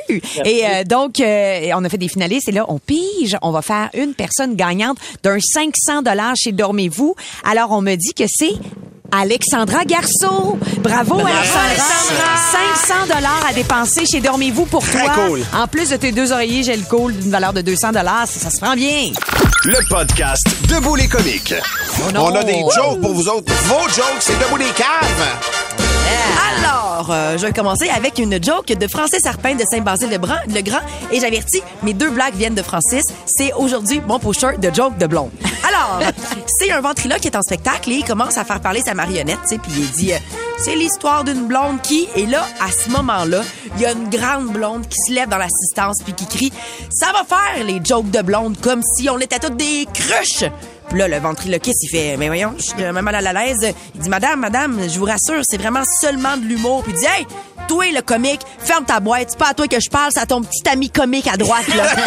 Et 0.45 0.65
euh, 0.65 0.83
donc, 0.83 1.19
euh, 1.19 1.69
on 1.75 1.83
a 1.83 1.89
fait 1.89 1.97
des 1.97 2.07
finalistes 2.09 2.49
et 2.49 2.51
là, 2.51 2.65
on 2.69 2.79
pige. 2.79 3.37
On 3.41 3.51
va 3.51 3.61
faire 3.61 3.89
une 3.93 4.13
personne 4.13 4.55
gagnante 4.55 4.97
d'un 5.23 5.39
500 5.39 6.01
dollars 6.03 6.35
chez 6.37 6.51
Dormez-vous. 6.51 7.15
Alors, 7.43 7.71
on 7.71 7.81
me 7.81 7.95
dit 7.95 8.13
que 8.13 8.23
c'est 8.27 8.53
Alexandra 9.11 9.83
Garceau. 9.85 10.57
Bravo, 10.81 11.19
Alexandra. 11.19 11.85
500 12.85 12.93
dollars 13.15 13.45
à 13.49 13.53
dépenser 13.53 14.05
chez 14.05 14.19
Dormez-vous 14.19 14.65
pour 14.65 14.83
Très 14.83 15.03
toi. 15.05 15.13
cool. 15.27 15.41
En 15.53 15.67
plus 15.67 15.89
de 15.89 15.95
tes 15.95 16.11
deux 16.11 16.31
oreillers 16.31 16.63
gel 16.63 16.81
cool 16.83 17.13
d'une 17.15 17.31
valeur 17.31 17.53
de 17.53 17.61
200 17.61 17.91
dollars, 17.93 18.27
ça, 18.27 18.39
ça 18.39 18.49
se 18.49 18.59
prend 18.59 18.75
bien. 18.75 19.11
Le 19.65 19.77
podcast 19.89 20.45
Debout 20.69 20.95
les 20.95 21.07
comiques. 21.07 21.53
On 22.15 22.35
a 22.35 22.43
des 22.43 22.59
jokes 22.75 23.01
pour 23.01 23.13
vous 23.13 23.27
autres. 23.27 23.51
Vos 23.65 23.87
jokes, 23.89 24.19
c'est 24.21 24.37
debout 24.39 24.57
les 24.57 24.65
caves. 24.71 25.66
Alors, 26.59 27.07
euh, 27.11 27.37
je 27.37 27.45
vais 27.45 27.53
commencer 27.53 27.89
avec 27.89 28.17
une 28.19 28.43
joke 28.43 28.67
de 28.67 28.87
Francis 28.87 29.25
Arpin 29.25 29.55
de 29.55 29.63
Saint-Basile-le-Grand, 29.69 30.39
le 30.47 30.61
Grand. 30.61 30.79
Et 31.11 31.19
j'avertis, 31.19 31.61
mes 31.83 31.93
deux 31.93 32.09
blagues 32.09 32.35
viennent 32.35 32.55
de 32.55 32.61
Francis. 32.61 33.03
C'est 33.25 33.53
aujourd'hui 33.53 34.01
mon 34.05 34.19
pusher 34.19 34.57
de 34.57 34.73
joke 34.73 34.97
de 34.97 35.05
blonde. 35.05 35.31
Alors, 35.67 35.99
c'est 36.59 36.71
un 36.71 36.81
ventriloque 36.81 37.19
qui 37.19 37.27
est 37.27 37.35
en 37.35 37.41
spectacle 37.41 37.91
et 37.91 37.95
il 37.95 38.03
commence 38.03 38.37
à 38.37 38.45
faire 38.45 38.59
parler 38.59 38.81
sa 38.81 38.93
marionnette, 38.93 39.39
tu 39.43 39.55
sais, 39.55 39.57
puis 39.57 39.71
il 39.77 39.91
dit, 39.91 40.13
euh, 40.13 40.17
c'est 40.57 40.75
l'histoire 40.75 41.23
d'une 41.23 41.47
blonde 41.47 41.81
qui... 41.81 42.07
Et 42.15 42.25
là, 42.25 42.45
à 42.59 42.71
ce 42.71 42.89
moment-là, 42.89 43.41
il 43.75 43.81
y 43.81 43.85
a 43.85 43.91
une 43.91 44.09
grande 44.09 44.51
blonde 44.51 44.87
qui 44.87 44.97
se 45.07 45.13
lève 45.13 45.29
dans 45.29 45.37
l'assistance 45.37 45.97
puis 46.03 46.13
qui 46.13 46.25
crie, 46.25 46.53
ça 46.89 47.11
va 47.11 47.23
faire 47.23 47.63
les 47.63 47.79
jokes 47.83 48.09
de 48.09 48.21
blonde 48.21 48.57
comme 48.61 48.81
si 48.81 49.09
on 49.09 49.19
était 49.19 49.39
toutes 49.39 49.57
des 49.57 49.87
cruches. 49.93 50.49
Puis 50.89 50.99
là, 50.99 51.07
le 51.07 51.17
ventriloquiste, 51.17 51.83
il 51.83 51.89
fait, 51.89 52.17
mais 52.17 52.27
voyons, 52.27 52.53
je 52.57 52.63
suis 52.63 52.75
même 52.77 52.99
mal 53.01 53.15
à 53.15 53.33
l'aise. 53.33 53.73
Il 53.95 54.01
dit, 54.01 54.09
madame, 54.09 54.39
madame, 54.39 54.79
je 54.89 54.97
vous 54.97 55.05
rassure, 55.05 55.41
c'est 55.43 55.57
vraiment 55.57 55.83
seulement 55.99 56.37
de 56.37 56.45
l'humour. 56.45 56.83
Puis 56.83 56.93
il 56.95 56.99
dit, 56.99 57.05
hey, 57.05 57.27
toi, 57.67 57.85
le 57.93 58.01
comique, 58.01 58.41
ferme 58.59 58.85
ta 58.85 58.99
boîte. 58.99 59.27
C'est 59.31 59.37
pas 59.39 59.49
à 59.49 59.53
toi 59.53 59.67
que 59.67 59.79
je 59.79 59.89
parle, 59.89 60.11
c'est 60.13 60.19
à 60.21 60.25
ton 60.25 60.41
petit 60.41 60.67
ami 60.69 60.89
comique 60.89 61.27
à 61.27 61.37
droite, 61.37 61.67
là. 61.75 61.83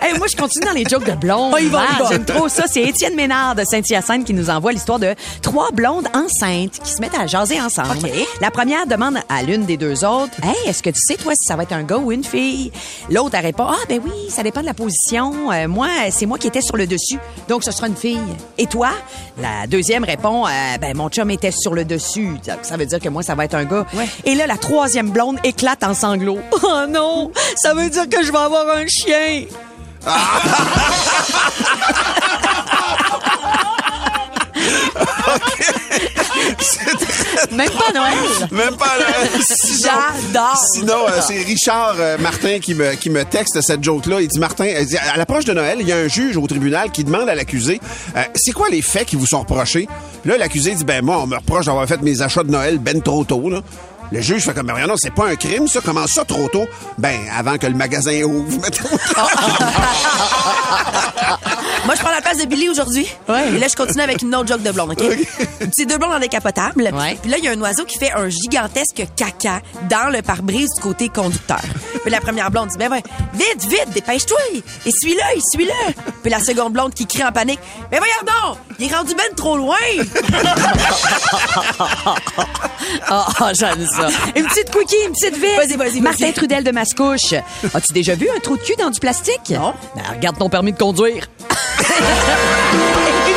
Hey, 0.00 0.18
moi, 0.18 0.26
je 0.30 0.36
continue 0.36 0.64
dans 0.66 0.72
les 0.72 0.84
jokes 0.84 1.04
de 1.06 1.12
blondes. 1.12 1.54
Oh, 1.54 1.58
Ah, 1.76 2.02
va. 2.02 2.08
J'aime 2.10 2.24
trop 2.24 2.48
ça. 2.48 2.64
C'est 2.66 2.82
Étienne 2.82 3.14
Ménard 3.14 3.54
de 3.54 3.64
Saint-Hyacinthe 3.64 4.24
qui 4.24 4.34
nous 4.34 4.50
envoie 4.50 4.72
l'histoire 4.72 4.98
de 4.98 5.14
trois 5.40 5.70
blondes 5.70 6.06
enceintes 6.14 6.78
qui 6.82 6.90
se 6.92 7.00
mettent 7.00 7.14
à 7.18 7.26
jaser 7.26 7.60
ensemble. 7.60 8.08
La 8.40 8.50
première 8.50 8.86
demande 8.86 9.16
à 9.28 9.42
l'une 9.42 9.64
des 9.64 9.76
deux 9.76 10.04
autres, 10.04 10.34
Hey, 10.42 10.54
est-ce 10.68 10.82
que 10.82 10.90
tu 10.90 11.00
sais, 11.00 11.16
toi, 11.16 11.32
si 11.34 11.46
ça 11.46 11.56
va 11.56 11.62
être 11.62 11.72
un 11.72 11.84
gars 11.84 11.96
ou 11.98 12.12
une 12.12 12.24
fille? 12.24 12.70
L'autre, 13.10 13.38
répond, 13.40 13.66
Ah, 13.68 13.76
ben 13.88 14.00
oui, 14.04 14.12
ça 14.30 14.42
dépend 14.42 14.60
de 14.60 14.66
la 14.66 14.74
position. 14.74 15.50
Euh, 15.52 15.68
moi, 15.68 15.88
c'est 16.10 16.26
moi 16.26 16.38
qui 16.38 16.48
étais 16.48 16.60
sur 16.62 16.76
le 16.76 16.86
dessus, 16.86 17.18
donc 17.48 17.64
ce 17.64 17.70
sera 17.70 17.86
une 17.88 17.96
fille. 17.96 18.18
Et 18.58 18.66
toi? 18.66 18.90
La 19.40 19.66
deuxième 19.66 20.04
répond, 20.04 20.46
Euh, 20.46 20.50
Ben, 20.80 20.94
mon 20.96 21.08
chum 21.08 21.30
était 21.30 21.50
sur 21.52 21.74
le 21.74 21.84
dessus. 21.84 22.36
Ça 22.62 22.76
veut 22.76 22.86
dire 22.86 22.98
que 23.00 23.08
moi, 23.08 23.22
ça 23.22 23.33
va 23.34 23.44
être 23.44 23.54
un 23.54 23.64
gars. 23.64 23.86
Et 24.24 24.34
là, 24.34 24.46
la 24.46 24.56
troisième 24.56 25.10
blonde 25.10 25.38
éclate 25.44 25.84
en 25.84 25.94
sanglots. 25.94 26.40
Oh 26.66 26.86
non, 26.88 27.30
ça 27.56 27.74
veut 27.74 27.90
dire 27.90 28.08
que 28.08 28.24
je 28.24 28.32
vais 28.32 28.38
avoir 28.38 28.66
un 28.68 28.86
chien. 28.86 29.44
Même 37.52 37.70
pas 37.70 37.92
Noël. 37.92 38.48
Même 38.50 38.76
pas. 38.76 38.86
Sinon- 39.48 39.90
J'adore. 40.32 40.56
Sinon, 40.72 41.08
euh, 41.08 41.20
c'est 41.26 41.42
Richard 41.42 41.96
euh, 41.98 42.18
Martin 42.18 42.58
qui 42.60 42.74
me, 42.74 42.94
qui 42.94 43.10
me 43.10 43.24
texte 43.24 43.60
cette 43.62 43.82
joke-là. 43.82 44.20
Il 44.20 44.28
dit, 44.28 44.38
Martin, 44.38 44.66
il 44.66 44.86
dit, 44.86 44.96
à 44.96 45.16
l'approche 45.16 45.44
de 45.44 45.52
Noël, 45.52 45.78
il 45.80 45.88
y 45.88 45.92
a 45.92 45.96
un 45.96 46.08
juge 46.08 46.36
au 46.36 46.46
tribunal 46.46 46.90
qui 46.90 47.04
demande 47.04 47.28
à 47.28 47.34
l'accusé, 47.34 47.80
euh, 48.16 48.20
c'est 48.34 48.52
quoi 48.52 48.68
les 48.68 48.82
faits 48.82 49.06
qui 49.06 49.16
vous 49.16 49.26
sont 49.26 49.40
reprochés? 49.40 49.88
Là, 50.24 50.36
l'accusé 50.38 50.74
dit, 50.74 50.84
ben 50.84 51.04
moi, 51.04 51.18
on 51.22 51.26
me 51.26 51.36
reproche 51.36 51.66
d'avoir 51.66 51.86
fait 51.86 52.00
mes 52.02 52.22
achats 52.22 52.42
de 52.42 52.50
Noël 52.50 52.78
ben 52.78 53.00
trop 53.02 53.24
tôt, 53.24 53.48
là. 53.50 53.60
Le 54.14 54.20
juge 54.20 54.44
fait 54.44 54.54
comme, 54.54 54.68
ben 54.68 54.86
non, 54.86 54.94
c'est 54.96 55.12
pas 55.12 55.26
un 55.26 55.34
crime, 55.34 55.66
ça. 55.66 55.80
Comment 55.84 56.06
ça, 56.06 56.24
trop 56.24 56.48
tôt? 56.48 56.68
Ben, 56.98 57.18
avant 57.36 57.58
que 57.58 57.66
le 57.66 57.74
magasin 57.74 58.22
ouvre, 58.22 58.60
mettons. 58.60 58.88
Moi, 61.84 61.96
je 61.96 62.00
prends 62.00 62.12
la 62.12 62.20
place 62.20 62.38
de 62.38 62.44
Billy 62.44 62.68
aujourd'hui. 62.68 63.08
Et 63.28 63.58
là, 63.58 63.66
je 63.68 63.74
continue 63.74 64.02
avec 64.02 64.22
une 64.22 64.32
autre 64.36 64.46
joke 64.46 64.62
de 64.62 64.70
blonde, 64.70 64.92
OK? 64.92 65.02
C'est 65.76 65.86
deux 65.86 65.98
blondes 65.98 66.12
en 66.12 66.20
décapotable. 66.20 66.92
Puis 67.22 67.30
là, 67.30 67.38
il 67.38 67.44
y 67.44 67.48
a 67.48 67.50
un 67.50 67.60
oiseau 67.60 67.84
qui 67.84 67.98
fait 67.98 68.12
un 68.12 68.28
gigantesque 68.28 69.04
caca 69.16 69.60
dans 69.90 70.12
le 70.12 70.22
pare-brise 70.22 70.70
du 70.76 70.80
côté 70.80 71.08
conducteur. 71.08 71.62
Puis 72.02 72.12
la 72.12 72.20
première 72.20 72.52
blonde 72.52 72.68
dit, 72.68 72.78
ben 72.78 72.92
ouais, 72.92 73.02
vite, 73.32 73.64
vite, 73.68 73.90
dépêche-toi. 73.94 74.38
Essuie-le, 74.86 75.38
essuie-le. 75.38 75.92
Puis 76.22 76.30
la 76.30 76.38
seconde 76.38 76.72
blonde 76.72 76.94
qui 76.94 77.08
crie 77.08 77.24
en 77.24 77.32
panique, 77.32 77.58
mais 77.90 77.98
voyons 77.98 78.22
donc, 78.22 78.58
il 78.78 78.88
est 78.88 78.94
rendu 78.94 79.12
ben 79.16 79.34
trop 79.34 79.56
loin. 79.56 79.74
Ah, 83.08 83.26
ah, 83.40 83.52
j'aime 83.52 83.86
ça. 83.86 84.08
Une 84.36 84.46
petite 84.46 84.70
quickie, 84.70 84.96
une 85.06 85.12
petite 85.12 85.34
vite. 85.36 85.56
Vas-y, 85.56 85.76
vas-y, 85.76 85.90
vas-y. 85.90 86.00
Martin 86.00 86.32
Trudel 86.32 86.64
de 86.64 86.70
Mascouche. 86.70 87.34
As-tu 87.74 87.92
déjà 87.92 88.14
vu 88.14 88.28
un 88.34 88.40
trou 88.40 88.56
de 88.56 88.62
cul 88.62 88.74
dans 88.78 88.90
du 88.90 88.98
plastique? 89.00 89.50
Non. 89.50 89.74
Ben, 89.94 90.02
regarde 90.14 90.38
ton 90.38 90.48
permis 90.48 90.72
de 90.72 90.78
conduire. 90.78 91.26
une 91.40 91.46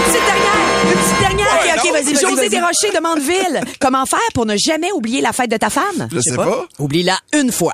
petite 0.03 0.25
dernière. 0.25 0.83
Une 0.85 0.91
petite 0.99 1.19
dernière. 1.19 1.47
Ouais, 1.47 1.73
Ok, 1.75 1.83
ok, 1.85 1.91
vas-y, 1.93 2.15
José. 2.15 2.49
Desrochers 2.49 2.91
de 2.95 3.01
Mandeville. 3.01 3.61
Comment 3.79 4.05
faire 4.05 4.19
pour 4.33 4.45
ne 4.45 4.55
jamais 4.57 4.91
oublier 4.93 5.21
la 5.21 5.33
fête 5.33 5.51
de 5.51 5.57
ta 5.57 5.69
femme? 5.69 6.07
Je 6.11 6.19
sais 6.21 6.35
pas. 6.35 6.65
Oublie-la 6.79 7.17
une 7.33 7.51
fois. 7.51 7.73